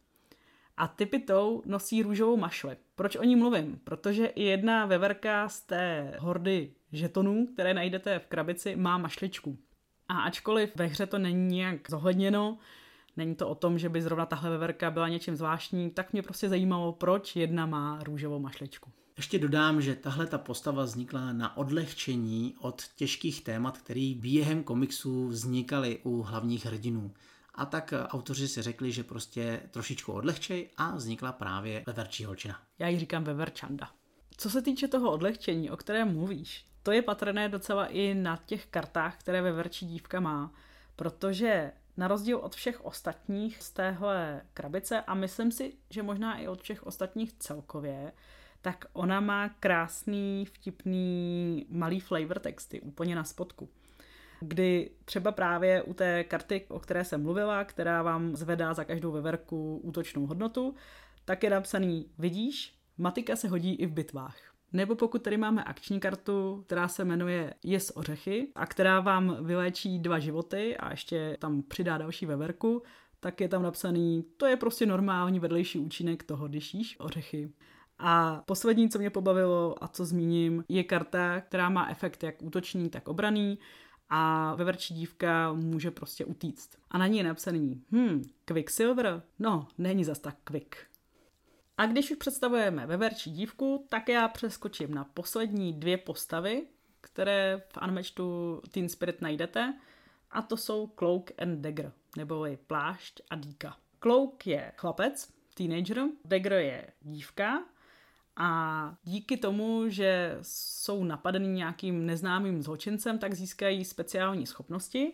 A 0.78 0.88
Tipitou 0.88 1.62
nosí 1.66 2.04
růžovou 2.04 2.38
mašli. 2.38 2.78
Proč 2.96 3.16
o 3.16 3.24
ní 3.24 3.36
mluvím? 3.36 3.80
Protože 3.84 4.26
i 4.26 4.44
jedna 4.44 4.86
veverka 4.86 5.50
z 5.50 5.62
té 5.62 6.16
hordy 6.20 6.74
žetonů, 6.92 7.48
které 7.54 7.74
najdete 7.74 8.20
v 8.20 8.28
krabici, 8.28 8.76
má 8.76 8.98
mašličku. 8.98 9.58
A 10.10 10.22
ačkoliv 10.22 10.76
ve 10.76 10.86
hře 10.86 11.06
to 11.06 11.20
není 11.20 11.56
nějak 11.56 11.90
zohledněno, 11.90 12.58
není 13.18 13.36
to 13.36 13.50
o 13.50 13.56
tom, 13.56 13.80
že 13.80 13.90
by 13.90 14.02
zrovna 14.02 14.26
tahle 14.26 14.50
veverka 14.50 14.92
byla 14.92 15.08
něčím 15.08 15.36
zvláštní, 15.36 15.92
tak 15.92 16.14
mě 16.14 16.22
prostě 16.22 16.50
zajímalo, 16.50 16.92
proč 16.92 17.36
jedna 17.36 17.66
má 17.66 18.00
růžovou 18.04 18.40
mašličku. 18.40 18.92
Ještě 19.18 19.40
dodám, 19.40 19.82
že 19.82 19.96
tahle 19.96 20.28
ta 20.28 20.38
postava 20.38 20.84
vznikla 20.84 21.34
na 21.34 21.58
odlehčení 21.58 22.56
od 22.60 22.82
těžkých 22.96 23.44
témat, 23.44 23.78
které 23.78 24.14
během 24.18 24.64
komiksů 24.64 25.28
vznikaly 25.28 26.00
u 26.04 26.22
hlavních 26.22 26.66
hrdinů. 26.66 27.14
A 27.56 27.66
tak 27.66 27.94
autoři 28.08 28.48
si 28.48 28.62
řekli, 28.62 28.92
že 28.92 29.04
prostě 29.04 29.62
trošičku 29.72 30.12
odlehčej 30.12 30.70
a 30.78 30.96
vznikla 30.96 31.32
právě 31.32 31.84
Veverčí 31.88 32.26
holčina. 32.26 32.60
Já 32.80 32.88
ji 32.88 33.00
říkám 33.00 33.24
Veverčanda. 33.24 33.90
Co 34.42 34.50
se 34.50 34.62
týče 34.62 34.88
toho 34.88 35.12
odlehčení, 35.12 35.72
o 35.72 35.78
kterém 35.78 36.14
mluvíš, 36.14 36.66
to 36.84 36.92
je 36.92 37.02
patrné 37.02 37.50
docela 37.50 37.86
i 37.86 38.14
na 38.14 38.40
těch 38.46 38.66
kartách, 38.66 39.20
které 39.20 39.42
Veverčí 39.42 39.86
dívka 39.86 40.20
má, 40.20 40.54
protože 40.96 41.72
na 41.98 42.08
rozdíl 42.08 42.38
od 42.38 42.56
všech 42.56 42.86
ostatních 42.86 43.64
z 43.64 43.72
téhle 43.72 44.42
krabice 44.54 45.02
a 45.02 45.14
myslím 45.14 45.52
si, 45.52 45.74
že 45.90 46.04
možná 46.04 46.38
i 46.38 46.48
od 46.48 46.62
všech 46.62 46.84
ostatních 46.84 47.34
celkově, 47.34 48.12
tak 48.62 48.86
ona 48.94 49.20
má 49.20 49.50
krásný, 49.50 50.46
vtipný, 50.46 51.66
malý 51.70 52.00
flavor 52.00 52.40
texty 52.40 52.82
úplně 52.82 53.16
na 53.16 53.24
spodku. 53.24 53.70
Kdy 54.40 54.92
třeba 55.06 55.32
právě 55.32 55.82
u 55.82 55.94
té 55.94 56.24
karty, 56.24 56.66
o 56.70 56.80
které 56.80 57.06
jsem 57.06 57.24
mluvila, 57.24 57.64
která 57.64 58.02
vám 58.02 58.36
zvedá 58.36 58.74
za 58.74 58.84
každou 58.84 59.12
veverku 59.12 59.78
útočnou 59.84 60.26
hodnotu, 60.26 60.76
tak 61.26 61.44
je 61.44 61.50
napsaný, 61.50 62.10
vidíš, 62.18 62.81
matika 63.02 63.36
se 63.36 63.48
hodí 63.48 63.74
i 63.74 63.86
v 63.86 63.92
bitvách. 63.92 64.38
Nebo 64.74 64.96
pokud 64.96 65.24
tady 65.24 65.38
máme 65.38 65.64
akční 65.64 66.00
kartu, 66.00 66.64
která 66.66 66.88
se 66.88 67.06
jmenuje 67.06 67.54
Jes 67.64 67.92
ořechy 67.96 68.48
a 68.56 68.66
která 68.66 69.00
vám 69.00 69.38
vyléčí 69.46 70.00
dva 70.00 70.20
životy 70.20 70.78
a 70.78 70.92
ještě 70.92 71.38
tam 71.40 71.62
přidá 71.62 71.98
další 71.98 72.26
veverku, 72.26 72.84
tak 73.20 73.42
je 73.42 73.48
tam 73.48 73.64
napsaný, 73.64 74.26
to 74.38 74.46
je 74.46 74.58
prostě 74.58 74.86
normální 74.86 75.40
vedlejší 75.40 75.80
účinek 75.80 76.24
toho, 76.24 76.48
když 76.48 76.74
jíš 76.74 76.96
ořechy. 77.00 77.52
A 78.00 78.44
poslední, 78.46 78.90
co 78.90 79.00
mě 79.00 79.10
pobavilo 79.10 79.84
a 79.84 79.88
co 79.88 80.06
zmíním, 80.06 80.64
je 80.70 80.84
karta, 80.84 81.42
která 81.42 81.70
má 81.70 81.90
efekt 81.90 82.24
jak 82.24 82.42
útočný, 82.42 82.90
tak 82.90 83.08
obraný 83.08 83.60
a 84.10 84.56
veverčí 84.56 84.94
dívka 84.94 85.54
může 85.54 85.92
prostě 85.92 86.26
utíct. 86.26 86.78
A 86.92 86.98
na 86.98 87.08
ní 87.08 87.18
je 87.18 87.24
napsaný, 87.24 87.82
hm, 87.92 88.24
Quicksilver? 88.46 89.24
No, 89.40 89.68
není 89.78 90.04
zas 90.04 90.20
tak 90.20 90.36
quick. 90.44 90.91
A 91.82 91.86
když 91.86 92.12
už 92.12 92.18
představujeme 92.18 92.88
veverčí 92.88 93.32
dívku, 93.32 93.86
tak 93.90 94.10
já 94.10 94.28
přeskočím 94.28 94.94
na 94.94 95.04
poslední 95.04 95.74
dvě 95.74 95.98
postavy, 95.98 96.64
které 97.02 97.62
v 97.74 97.78
Unmatchedu 97.88 98.62
Teen 98.72 98.90
Spirit 98.90 99.22
najdete, 99.22 99.74
a 100.32 100.42
to 100.42 100.58
jsou 100.58 100.88
Cloak 100.88 101.32
and 101.38 101.62
Dagger, 101.62 101.92
neboli 102.18 102.58
plášť 102.68 103.22
a 103.30 103.36
dýka. 103.36 103.78
Cloak 104.00 104.48
je 104.48 104.72
chlapec, 104.78 105.34
teenager, 105.54 106.04
Dagger 106.26 106.54
je 106.54 106.88
dívka 107.02 107.64
a 108.36 108.94
díky 109.04 109.38
tomu, 109.38 109.90
že 109.90 110.38
jsou 110.42 111.04
napadeni 111.04 111.48
nějakým 111.48 112.06
neznámým 112.06 112.64
zločincem, 112.64 113.20
tak 113.20 113.34
získají 113.34 113.86
speciální 113.86 114.46
schopnosti, 114.46 115.14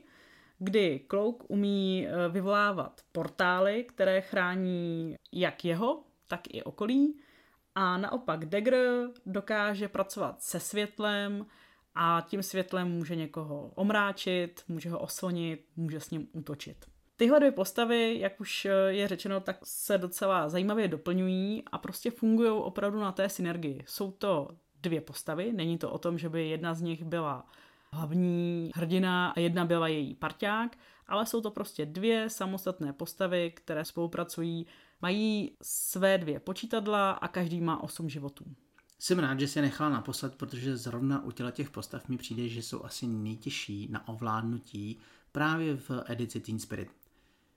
kdy 0.60 1.06
Cloak 1.10 1.50
umí 1.50 2.08
eh, 2.08 2.30
vyvolávat 2.30 3.02
portály, 3.12 3.84
které 3.84 4.22
chrání 4.22 5.16
jak 5.32 5.66
jeho, 5.66 6.04
tak 6.28 6.42
i 6.50 6.64
okolí 6.64 7.20
A 7.76 7.98
naopak 7.98 8.46
Dagger 8.46 9.10
dokáže 9.26 9.88
pracovat 9.88 10.42
se 10.42 10.60
světlem 10.60 11.46
a 11.96 12.26
tím 12.28 12.44
světlem 12.44 12.92
může 12.92 13.16
někoho 13.16 13.72
omráčit, 13.76 14.64
může 14.68 14.90
ho 14.90 15.00
oslnit, 15.00 15.66
může 15.76 16.00
s 16.00 16.10
ním 16.10 16.28
útočit. 16.34 16.86
Tyhle 17.16 17.40
dvě 17.40 17.52
postavy, 17.52 18.20
jak 18.20 18.42
už 18.42 18.68
je 18.88 19.08
řečeno, 19.08 19.40
tak 19.40 19.58
se 19.64 19.98
docela 19.98 20.50
zajímavě 20.50 20.88
doplňují 20.88 21.64
a 21.72 21.78
prostě 21.78 22.12
fungují 22.12 22.50
opravdu 22.52 23.00
na 23.00 23.12
té 23.12 23.30
synergii. 23.30 23.84
Jsou 23.88 24.12
to 24.12 24.50
dvě 24.82 25.02
postavy, 25.02 25.54
není 25.54 25.78
to 25.78 25.92
o 25.92 25.98
tom, 25.98 26.18
že 26.18 26.30
by 26.30 26.50
jedna 26.50 26.74
z 26.74 26.82
nich 26.82 27.04
byla 27.04 27.46
hlavní 27.92 28.72
hrdina 28.76 29.30
a 29.30 29.40
jedna 29.40 29.66
byla 29.66 29.88
její 29.88 30.16
parťák, 30.16 30.78
ale 31.08 31.26
jsou 31.26 31.42
to 31.42 31.52
prostě 31.52 31.86
dvě 31.86 32.30
samostatné 32.30 32.94
postavy, 32.94 33.52
které 33.52 33.86
spolupracují, 33.86 34.68
mají 35.02 35.52
své 35.64 36.18
dvě 36.18 36.40
počítadla 36.40 37.12
a 37.12 37.28
každý 37.28 37.62
má 37.62 37.84
osm 37.84 38.10
životů. 38.10 38.46
Jsem 39.00 39.20
rád, 39.20 39.40
že 39.40 39.48
se 39.48 39.62
nechala 39.62 39.90
naposled, 39.90 40.36
protože 40.36 40.78
zrovna 40.78 41.24
u 41.24 41.32
těla 41.32 41.52
těch 41.52 41.70
postav 41.70 42.08
mi 42.08 42.18
přijde, 42.18 42.48
že 42.48 42.62
jsou 42.62 42.84
asi 42.84 43.08
nejtěžší 43.08 43.88
na 43.92 44.08
ovládnutí 44.08 44.98
právě 45.32 45.76
v 45.76 45.92
edici 46.06 46.40
Teen 46.40 46.60
Spirit. 46.60 46.90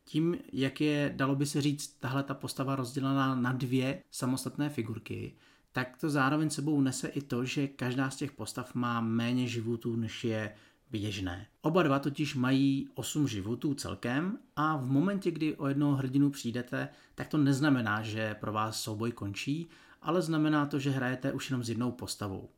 Tím, 0.04 0.36
jak 0.52 0.80
je, 0.80 1.12
dalo 1.16 1.36
by 1.36 1.46
se 1.46 1.62
říct, 1.62 1.88
tahle 2.00 2.22
ta 2.22 2.34
postava 2.34 2.76
rozdělená 2.76 3.34
na 3.34 3.52
dvě 3.52 4.02
samostatné 4.10 4.68
figurky, 4.68 5.36
tak 5.72 5.96
to 5.96 6.10
zároveň 6.10 6.50
sebou 6.50 6.80
nese 6.80 7.08
i 7.08 7.22
to, 7.22 7.44
že 7.44 7.68
každá 7.68 8.10
z 8.10 8.16
těch 8.16 8.32
postav 8.32 8.74
má 8.74 9.00
méně 9.00 9.46
životů, 9.46 9.96
než 9.96 10.24
je 10.24 10.54
běžné. 10.90 11.46
Oba 11.62 11.82
dva 11.82 11.98
totiž 11.98 12.34
mají 12.34 12.88
8 12.94 13.28
životů 13.28 13.74
celkem 13.74 14.38
a 14.56 14.76
v 14.76 14.86
momentě, 14.86 15.30
kdy 15.30 15.56
o 15.56 15.66
jednoho 15.66 15.96
hrdinu 15.96 16.30
přijdete, 16.30 16.88
tak 17.14 17.28
to 17.28 17.38
neznamená, 17.38 18.02
že 18.02 18.34
pro 18.34 18.52
vás 18.52 18.82
souboj 18.82 19.12
končí, 19.12 19.68
ale 20.02 20.22
znamená 20.22 20.66
to, 20.66 20.78
že 20.78 20.90
hrajete 20.90 21.32
už 21.32 21.50
jenom 21.50 21.64
s 21.64 21.68
jednou 21.68 21.92
postavou. 21.92 22.48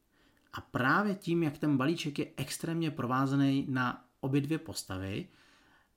A 0.53 0.61
právě 0.61 1.15
tím, 1.15 1.43
jak 1.43 1.59
ten 1.59 1.77
balíček 1.77 2.19
je 2.19 2.27
extrémně 2.37 2.91
provázaný 2.91 3.67
na 3.69 4.05
obě 4.21 4.41
dvě 4.41 4.59
postavy, 4.59 5.29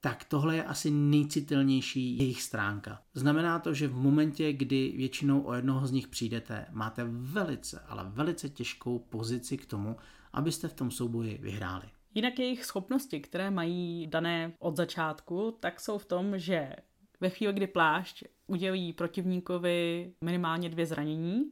tak 0.01 0.23
tohle 0.23 0.55
je 0.55 0.63
asi 0.63 0.91
nejcitelnější 0.91 2.17
jejich 2.17 2.41
stránka. 2.41 3.01
Znamená 3.13 3.59
to, 3.59 3.73
že 3.73 3.87
v 3.87 3.95
momentě, 3.95 4.53
kdy 4.53 4.93
většinou 4.97 5.41
o 5.41 5.53
jednoho 5.53 5.87
z 5.87 5.91
nich 5.91 6.07
přijdete, 6.07 6.65
máte 6.71 7.03
velice, 7.09 7.79
ale 7.87 8.05
velice 8.09 8.49
těžkou 8.49 8.99
pozici 8.99 9.57
k 9.57 9.65
tomu, 9.65 9.95
abyste 10.33 10.67
v 10.67 10.73
tom 10.73 10.91
souboji 10.91 11.37
vyhráli. 11.41 11.85
Jinak 12.15 12.39
jejich 12.39 12.65
schopnosti, 12.65 13.19
které 13.19 13.51
mají 13.51 14.07
dané 14.07 14.53
od 14.59 14.75
začátku, 14.75 15.57
tak 15.59 15.79
jsou 15.79 15.97
v 15.97 16.05
tom, 16.05 16.39
že 16.39 16.75
ve 17.21 17.29
chvíli, 17.29 17.53
kdy 17.53 17.67
plášť 17.67 18.23
udělí 18.47 18.93
protivníkovi 18.93 20.13
minimálně 20.21 20.69
dvě 20.69 20.85
zranění, 20.85 21.51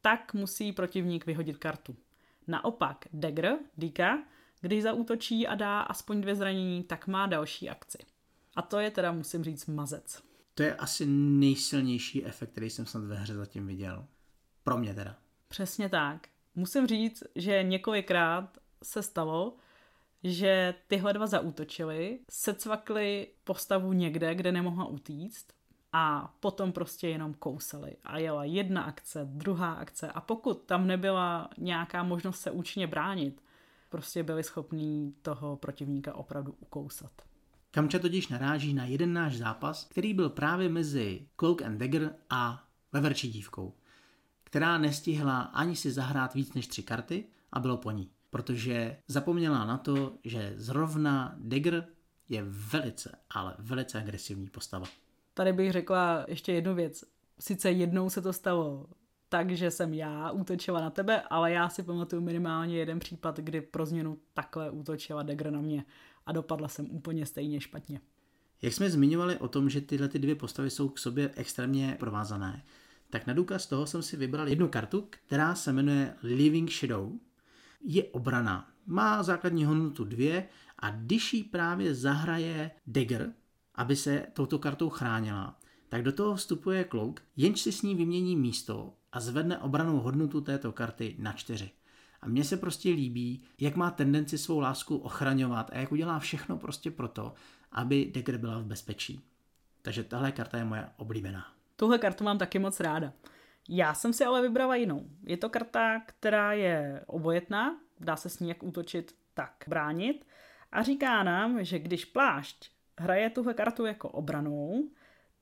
tak 0.00 0.34
musí 0.34 0.72
protivník 0.72 1.26
vyhodit 1.26 1.56
kartu. 1.56 1.96
Naopak 2.46 3.04
Dagger, 3.12 3.58
Dika, 3.76 4.22
když 4.60 4.82
zaútočí 4.82 5.46
a 5.46 5.54
dá 5.54 5.80
aspoň 5.80 6.20
dvě 6.20 6.34
zranění, 6.34 6.84
tak 6.84 7.06
má 7.06 7.26
další 7.26 7.70
akci. 7.70 7.98
A 8.56 8.62
to 8.62 8.78
je 8.78 8.90
teda, 8.90 9.12
musím 9.12 9.44
říct, 9.44 9.66
mazec. 9.66 10.22
To 10.54 10.62
je 10.62 10.74
asi 10.74 11.06
nejsilnější 11.06 12.24
efekt, 12.24 12.50
který 12.50 12.70
jsem 12.70 12.86
snad 12.86 13.04
ve 13.04 13.16
hře 13.16 13.34
zatím 13.34 13.66
viděl. 13.66 14.06
Pro 14.64 14.78
mě 14.78 14.94
teda. 14.94 15.16
Přesně 15.48 15.88
tak. 15.88 16.28
Musím 16.54 16.86
říct, 16.86 17.22
že 17.34 17.62
několikrát 17.62 18.58
se 18.82 19.02
stalo, 19.02 19.56
že 20.24 20.74
tyhle 20.86 21.12
dva 21.12 21.26
zaútočili, 21.26 22.18
secvakli 22.30 23.28
postavu 23.44 23.92
někde, 23.92 24.34
kde 24.34 24.52
nemohla 24.52 24.84
utíct 24.84 25.52
a 25.92 26.34
potom 26.40 26.72
prostě 26.72 27.08
jenom 27.08 27.34
kousali. 27.34 27.96
A 28.04 28.18
jela 28.18 28.44
jedna 28.44 28.82
akce, 28.82 29.28
druhá 29.30 29.72
akce 29.72 30.12
a 30.12 30.20
pokud 30.20 30.62
tam 30.62 30.86
nebyla 30.86 31.50
nějaká 31.58 32.02
možnost 32.02 32.40
se 32.40 32.50
účinně 32.50 32.86
bránit, 32.86 33.42
prostě 33.88 34.22
byli 34.22 34.42
schopní 34.42 35.14
toho 35.22 35.56
protivníka 35.56 36.14
opravdu 36.14 36.56
ukousat. 36.60 37.12
Kamča 37.70 37.98
totiž 37.98 38.28
naráží 38.28 38.74
na 38.74 38.84
jeden 38.84 39.12
náš 39.12 39.36
zápas, 39.36 39.84
který 39.84 40.14
byl 40.14 40.30
právě 40.30 40.68
mezi 40.68 41.28
Cloak 41.36 41.62
and 41.62 41.78
Dagger 41.78 42.14
a 42.30 42.64
Veverčí 42.92 43.30
dívkou, 43.30 43.74
která 44.44 44.78
nestihla 44.78 45.40
ani 45.40 45.76
si 45.76 45.90
zahrát 45.90 46.34
víc 46.34 46.54
než 46.54 46.66
tři 46.66 46.82
karty 46.82 47.24
a 47.52 47.60
bylo 47.60 47.76
po 47.76 47.90
ní, 47.90 48.10
protože 48.30 48.96
zapomněla 49.08 49.64
na 49.64 49.78
to, 49.78 50.14
že 50.24 50.52
zrovna 50.56 51.34
Dagger 51.38 51.86
je 52.28 52.44
velice, 52.48 53.18
ale 53.30 53.54
velice 53.58 53.98
agresivní 53.98 54.48
postava. 54.48 54.86
Tady 55.34 55.52
bych 55.52 55.72
řekla 55.72 56.24
ještě 56.28 56.52
jednu 56.52 56.74
věc. 56.74 57.04
Sice 57.40 57.70
jednou 57.70 58.10
se 58.10 58.22
to 58.22 58.32
stalo 58.32 58.86
tak, 59.28 59.50
že 59.50 59.70
jsem 59.70 59.94
já 59.94 60.30
útočila 60.30 60.80
na 60.80 60.90
tebe, 60.90 61.22
ale 61.22 61.52
já 61.52 61.68
si 61.68 61.82
pamatuju 61.82 62.22
minimálně 62.22 62.78
jeden 62.78 62.98
případ, 62.98 63.36
kdy 63.38 63.60
pro 63.60 63.86
změnu 63.86 64.18
takhle 64.34 64.70
útočila 64.70 65.22
Dagger 65.22 65.50
na 65.50 65.60
mě 65.60 65.84
a 66.26 66.32
dopadla 66.32 66.68
jsem 66.68 66.90
úplně 66.90 67.26
stejně 67.26 67.60
špatně. 67.60 68.00
Jak 68.62 68.72
jsme 68.72 68.90
zmiňovali 68.90 69.36
o 69.36 69.48
tom, 69.48 69.70
že 69.70 69.80
tyhle 69.80 70.08
ty 70.08 70.18
dvě 70.18 70.34
postavy 70.34 70.70
jsou 70.70 70.88
k 70.88 70.98
sobě 70.98 71.30
extrémně 71.36 71.96
provázané, 71.98 72.64
tak 73.10 73.26
na 73.26 73.32
důkaz 73.32 73.66
toho 73.66 73.86
jsem 73.86 74.02
si 74.02 74.16
vybral 74.16 74.48
jednu 74.48 74.68
kartu, 74.68 75.08
která 75.10 75.54
se 75.54 75.72
jmenuje 75.72 76.14
Living 76.22 76.70
Shadow. 76.70 77.12
Je 77.80 78.04
obrana. 78.04 78.68
Má 78.86 79.22
základní 79.22 79.64
hodnotu 79.64 80.04
dvě 80.04 80.48
a 80.78 80.90
když 80.90 81.34
ji 81.34 81.44
právě 81.44 81.94
zahraje 81.94 82.70
Dagger, 82.86 83.32
aby 83.74 83.96
se 83.96 84.26
touto 84.32 84.58
kartou 84.58 84.88
chránila, 84.88 85.58
tak 85.88 86.02
do 86.02 86.12
toho 86.12 86.34
vstupuje 86.34 86.84
Cloak, 86.90 87.22
jenž 87.36 87.60
si 87.60 87.72
s 87.72 87.82
ní 87.82 87.94
vymění 87.94 88.36
místo 88.36 88.94
a 89.12 89.20
zvedne 89.20 89.58
obranou 89.58 90.00
hodnotu 90.00 90.40
této 90.40 90.72
karty 90.72 91.16
na 91.18 91.32
čtyři. 91.32 91.70
A 92.22 92.28
mně 92.28 92.44
se 92.44 92.56
prostě 92.56 92.90
líbí, 92.90 93.42
jak 93.60 93.76
má 93.76 93.90
tendenci 93.90 94.38
svou 94.38 94.60
lásku 94.60 94.96
ochraňovat 94.96 95.70
a 95.72 95.78
jak 95.78 95.92
udělá 95.92 96.18
všechno 96.18 96.56
prostě 96.56 96.90
proto, 96.90 97.34
aby 97.72 98.12
Dagger 98.14 98.36
byla 98.36 98.58
v 98.58 98.64
bezpečí. 98.64 99.20
Takže 99.82 100.04
tahle 100.04 100.32
karta 100.32 100.58
je 100.58 100.64
moje 100.64 100.88
oblíbená. 100.96 101.46
Tuhle 101.76 101.98
kartu 101.98 102.24
mám 102.24 102.38
taky 102.38 102.58
moc 102.58 102.80
ráda. 102.80 103.12
Já 103.72 103.94
jsem 103.94 104.12
si 104.12 104.24
ale 104.24 104.42
vybrala 104.42 104.76
jinou. 104.76 105.04
Je 105.26 105.36
to 105.36 105.48
karta, 105.48 106.00
která 106.06 106.52
je 106.52 107.04
obojetná, 107.06 107.80
dá 108.00 108.16
se 108.16 108.28
s 108.28 108.38
ní 108.38 108.48
jak 108.48 108.62
útočit, 108.62 109.14
tak 109.34 109.64
bránit. 109.68 110.26
A 110.72 110.82
říká 110.82 111.22
nám, 111.22 111.64
že 111.64 111.78
když 111.78 112.04
plášť 112.04 112.70
hraje 112.98 113.30
tuhle 113.30 113.54
kartu 113.54 113.86
jako 113.86 114.08
obranou, 114.08 114.90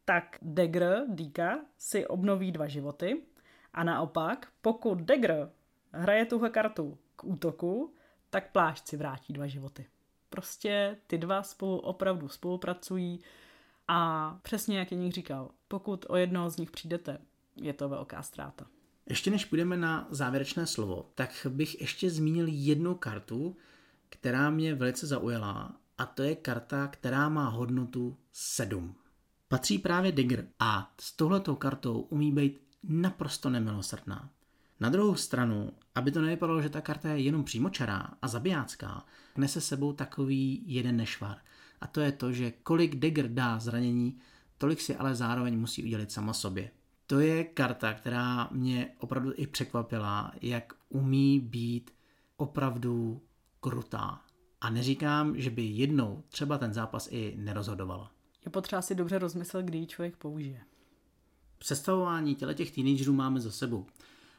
tak 0.04 0.38
Dagger, 0.42 1.04
Dika, 1.08 1.58
si 1.78 2.06
obnoví 2.06 2.52
dva 2.52 2.66
životy 2.66 3.22
a 3.74 3.84
naopak, 3.84 4.48
pokud 4.62 5.00
Dagger 5.00 5.50
hraje 5.92 6.26
tuhle 6.26 6.50
kartu 6.50 6.98
k 7.16 7.24
útoku, 7.24 7.94
tak 8.30 8.52
plášť 8.52 8.88
si 8.88 8.96
vrátí 8.96 9.32
dva 9.32 9.46
životy. 9.46 9.86
Prostě 10.30 10.96
ty 11.06 11.18
dva 11.18 11.42
spolu 11.42 11.78
opravdu 11.78 12.28
spolupracují 12.28 13.20
a 13.88 14.30
přesně 14.42 14.78
jak 14.78 14.90
Jeník 14.90 15.14
říkal, 15.14 15.50
pokud 15.68 16.06
o 16.08 16.16
jednoho 16.16 16.50
z 16.50 16.56
nich 16.56 16.70
přijdete, 16.70 17.18
je 17.62 17.72
to 17.72 17.88
velká 17.88 18.22
ztráta. 18.22 18.66
Ještě 19.08 19.30
než 19.30 19.44
půjdeme 19.44 19.76
na 19.76 20.08
závěrečné 20.10 20.66
slovo, 20.66 21.10
tak 21.14 21.46
bych 21.48 21.80
ještě 21.80 22.10
zmínil 22.10 22.46
jednu 22.48 22.94
kartu, 22.94 23.56
která 24.08 24.50
mě 24.50 24.74
velice 24.74 25.06
zaujala 25.06 25.76
a 25.98 26.06
to 26.06 26.22
je 26.22 26.34
karta, 26.34 26.86
která 26.86 27.28
má 27.28 27.48
hodnotu 27.48 28.16
7. 28.32 28.94
Patří 29.48 29.78
právě 29.78 30.12
Digger 30.12 30.46
a 30.60 30.94
s 31.00 31.12
touhletou 31.12 31.54
kartou 31.54 32.00
umí 32.00 32.32
být 32.32 32.60
naprosto 32.82 33.50
nemilosrdná. 33.50 34.30
Na 34.80 34.88
druhou 34.88 35.14
stranu, 35.14 35.72
aby 35.94 36.10
to 36.10 36.20
nevypadalo, 36.20 36.62
že 36.62 36.68
ta 36.68 36.80
karta 36.80 37.08
je 37.08 37.20
jenom 37.20 37.44
přímočará 37.44 38.08
a 38.22 38.28
zabijácká, 38.28 39.06
nese 39.36 39.60
sebou 39.60 39.92
takový 39.92 40.62
jeden 40.66 40.96
nešvar. 40.96 41.38
A 41.80 41.86
to 41.86 42.00
je 42.00 42.12
to, 42.12 42.32
že 42.32 42.50
kolik 42.50 42.94
Dagger 42.94 43.28
dá 43.28 43.58
zranění, 43.58 44.18
tolik 44.58 44.80
si 44.80 44.96
ale 44.96 45.14
zároveň 45.14 45.58
musí 45.58 45.84
udělit 45.84 46.12
sama 46.12 46.32
sobě. 46.32 46.70
To 47.10 47.20
je 47.20 47.44
karta, 47.44 47.94
která 47.94 48.48
mě 48.52 48.90
opravdu 48.98 49.32
i 49.36 49.46
překvapila, 49.46 50.32
jak 50.42 50.72
umí 50.88 51.40
být 51.40 51.90
opravdu 52.36 53.22
krutá. 53.60 54.24
A 54.60 54.70
neříkám, 54.70 55.40
že 55.40 55.50
by 55.50 55.62
jednou 55.62 56.22
třeba 56.28 56.58
ten 56.58 56.72
zápas 56.72 57.08
i 57.10 57.34
nerozhodovala. 57.38 58.12
Je 58.44 58.50
potřeba 58.50 58.82
si 58.82 58.94
dobře 58.94 59.18
rozmyslet, 59.18 59.64
kdy 59.64 59.78
ji 59.78 59.86
člověk 59.86 60.16
použije. 60.16 60.60
Představování 61.58 62.34
těle 62.34 62.54
těch 62.54 62.70
teenagerů 62.70 63.12
máme 63.12 63.40
za 63.40 63.50
sebou 63.50 63.86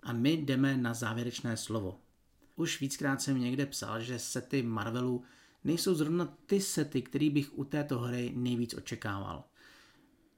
a 0.04 0.14
my 0.14 0.32
jdeme 0.34 0.78
na 0.78 0.94
závěrečné 0.94 1.58
slovo. 1.58 2.00
Už 2.56 2.82
víckrát 2.82 3.22
jsem 3.22 3.42
někde 3.42 3.66
psal, 3.66 4.02
že 4.02 4.20
sety 4.20 4.64
Marvelu 4.64 5.24
nejsou 5.64 5.96
zrovna 5.96 6.38
ty 6.46 6.62
sety, 6.62 7.02
který 7.02 7.30
bych 7.30 7.58
u 7.58 7.64
této 7.64 8.00
hry 8.00 8.34
nejvíc 8.36 8.74
očekával. 8.74 9.44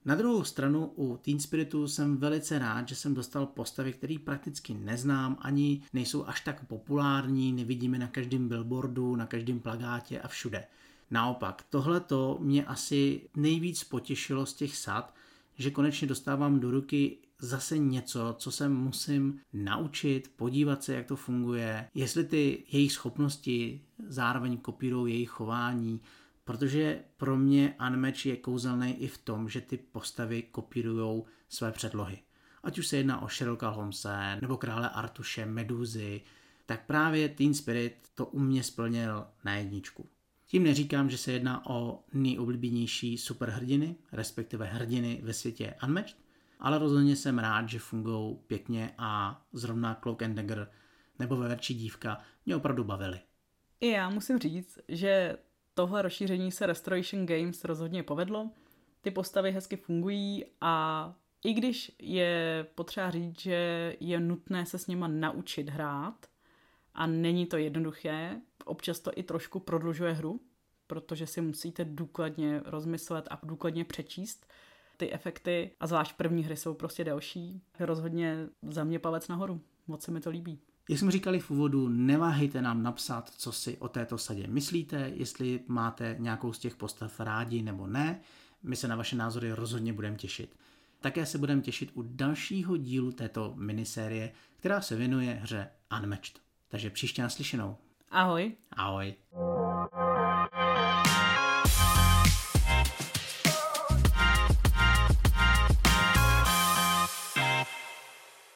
Na 0.04 0.14
druhou 0.14 0.44
stranu 0.44 0.86
u 0.86 1.16
Teen 1.16 1.40
Spiritu 1.40 1.88
jsem 1.88 2.16
velice 2.16 2.58
rád, 2.58 2.88
že 2.88 2.94
jsem 2.94 3.14
dostal 3.14 3.46
postavy, 3.46 3.92
které 3.92 4.16
prakticky 4.24 4.74
neznám, 4.74 5.36
ani 5.40 5.82
nejsou 5.92 6.26
až 6.26 6.40
tak 6.40 6.66
populární, 6.66 7.52
nevidíme 7.52 7.98
na 7.98 8.06
každém 8.06 8.48
billboardu, 8.48 9.16
na 9.16 9.26
každém 9.26 9.60
plagátě 9.60 10.20
a 10.20 10.28
všude. 10.28 10.64
Naopak, 11.10 11.64
tohle 11.70 12.00
to 12.00 12.38
mě 12.40 12.64
asi 12.64 13.28
nejvíc 13.36 13.84
potěšilo 13.84 14.46
z 14.46 14.54
těch 14.54 14.76
sad, 14.76 15.14
že 15.58 15.70
konečně 15.70 16.08
dostávám 16.08 16.60
do 16.60 16.70
ruky 16.70 17.18
zase 17.38 17.78
něco, 17.78 18.34
co 18.38 18.50
se 18.50 18.68
musím 18.68 19.40
naučit, 19.52 20.30
podívat 20.36 20.84
se, 20.84 20.94
jak 20.94 21.06
to 21.06 21.16
funguje, 21.16 21.88
jestli 21.94 22.24
ty 22.24 22.64
jejich 22.72 22.92
schopnosti 22.92 23.80
zároveň 24.08 24.56
kopírují 24.58 25.14
jejich 25.14 25.30
chování, 25.30 26.00
protože 26.44 27.00
pro 27.16 27.36
mě 27.36 27.74
Unmatch 27.88 28.26
je 28.26 28.36
kouzelný 28.36 29.02
i 29.02 29.08
v 29.08 29.18
tom, 29.18 29.48
že 29.48 29.60
ty 29.60 29.76
postavy 29.76 30.42
kopírují 30.42 31.22
své 31.48 31.72
předlohy. 31.72 32.18
Ať 32.62 32.78
už 32.78 32.86
se 32.86 32.96
jedná 32.96 33.22
o 33.22 33.28
Sherlocka 33.28 33.68
Holmese, 33.68 34.38
nebo 34.40 34.56
krále 34.56 34.90
Artuše, 34.90 35.46
Meduzy, 35.46 36.20
tak 36.66 36.86
právě 36.86 37.28
Teen 37.28 37.54
Spirit 37.54 37.96
to 38.14 38.26
u 38.26 38.38
mě 38.38 38.62
splnil 38.62 39.26
na 39.44 39.54
jedničku. 39.54 40.08
Tím 40.46 40.64
neříkám, 40.64 41.10
že 41.10 41.18
se 41.18 41.32
jedná 41.32 41.66
o 41.66 42.04
nejoblíbenější 42.12 43.18
superhrdiny, 43.18 43.96
respektive 44.12 44.66
hrdiny 44.66 45.20
ve 45.22 45.32
světě 45.32 45.74
Unmatched, 45.84 46.16
ale 46.60 46.78
rozhodně 46.78 47.16
jsem 47.16 47.38
rád, 47.38 47.68
že 47.68 47.78
fungují 47.78 48.36
pěkně 48.46 48.94
a 48.98 49.42
zrovna 49.52 49.98
Cloak 50.02 50.22
and 50.22 50.34
Dagger 50.34 50.70
nebo 51.18 51.36
Veverčí 51.36 51.74
dívka 51.74 52.18
mě 52.46 52.56
opravdu 52.56 52.84
bavily. 52.84 53.20
I 53.80 53.88
já 53.88 54.10
musím 54.10 54.38
říct, 54.38 54.78
že 54.88 55.36
tohle 55.74 56.02
rozšíření 56.02 56.52
se 56.52 56.66
Restoration 56.66 57.26
Games 57.26 57.64
rozhodně 57.64 58.02
povedlo. 58.02 58.50
Ty 59.00 59.10
postavy 59.10 59.52
hezky 59.52 59.76
fungují 59.76 60.44
a 60.60 61.14
i 61.44 61.52
když 61.52 61.92
je 61.98 62.66
potřeba 62.74 63.10
říct, 63.10 63.40
že 63.40 63.96
je 64.00 64.20
nutné 64.20 64.66
se 64.66 64.78
s 64.78 64.86
nima 64.86 65.08
naučit 65.08 65.68
hrát 65.68 66.26
a 66.94 67.06
není 67.06 67.46
to 67.46 67.56
jednoduché, 67.56 68.40
občas 68.64 69.00
to 69.00 69.10
i 69.14 69.22
trošku 69.22 69.60
prodlužuje 69.60 70.12
hru, 70.12 70.40
protože 70.86 71.26
si 71.26 71.40
musíte 71.40 71.84
důkladně 71.84 72.60
rozmyslet 72.64 73.28
a 73.30 73.40
důkladně 73.42 73.84
přečíst 73.84 74.46
ty 74.96 75.12
efekty 75.12 75.70
a 75.80 75.86
zvlášť 75.86 76.16
první 76.16 76.44
hry 76.44 76.56
jsou 76.56 76.74
prostě 76.74 77.04
delší. 77.04 77.62
Rozhodně 77.80 78.48
za 78.62 78.84
mě 78.84 78.98
palec 78.98 79.28
nahoru. 79.28 79.60
Moc 79.86 80.02
se 80.02 80.10
mi 80.10 80.20
to 80.20 80.30
líbí. 80.30 80.58
Jak 80.88 80.98
jsme 80.98 81.10
říkali 81.10 81.40
v 81.40 81.50
úvodu, 81.50 81.88
neváhejte 81.88 82.62
nám 82.62 82.82
napsat, 82.82 83.30
co 83.30 83.52
si 83.52 83.78
o 83.78 83.88
této 83.88 84.18
sadě 84.18 84.46
myslíte, 84.46 85.12
jestli 85.14 85.60
máte 85.66 86.16
nějakou 86.18 86.52
z 86.52 86.58
těch 86.58 86.76
postav 86.76 87.20
rádi 87.20 87.62
nebo 87.62 87.86
ne. 87.86 88.20
My 88.62 88.76
se 88.76 88.88
na 88.88 88.96
vaše 88.96 89.16
názory 89.16 89.52
rozhodně 89.52 89.92
budeme 89.92 90.16
těšit. 90.16 90.56
Také 91.00 91.26
se 91.26 91.38
budeme 91.38 91.62
těšit 91.62 91.90
u 91.94 92.02
dalšího 92.02 92.76
dílu 92.76 93.12
této 93.12 93.54
minisérie, 93.56 94.32
která 94.56 94.80
se 94.80 94.96
věnuje 94.96 95.38
hře 95.42 95.68
Unmatched. 95.98 96.40
Takže 96.68 96.90
příště 96.90 97.22
naslyšenou. 97.22 97.76
Ahoj. 98.10 98.52
Ahoj. 98.76 99.14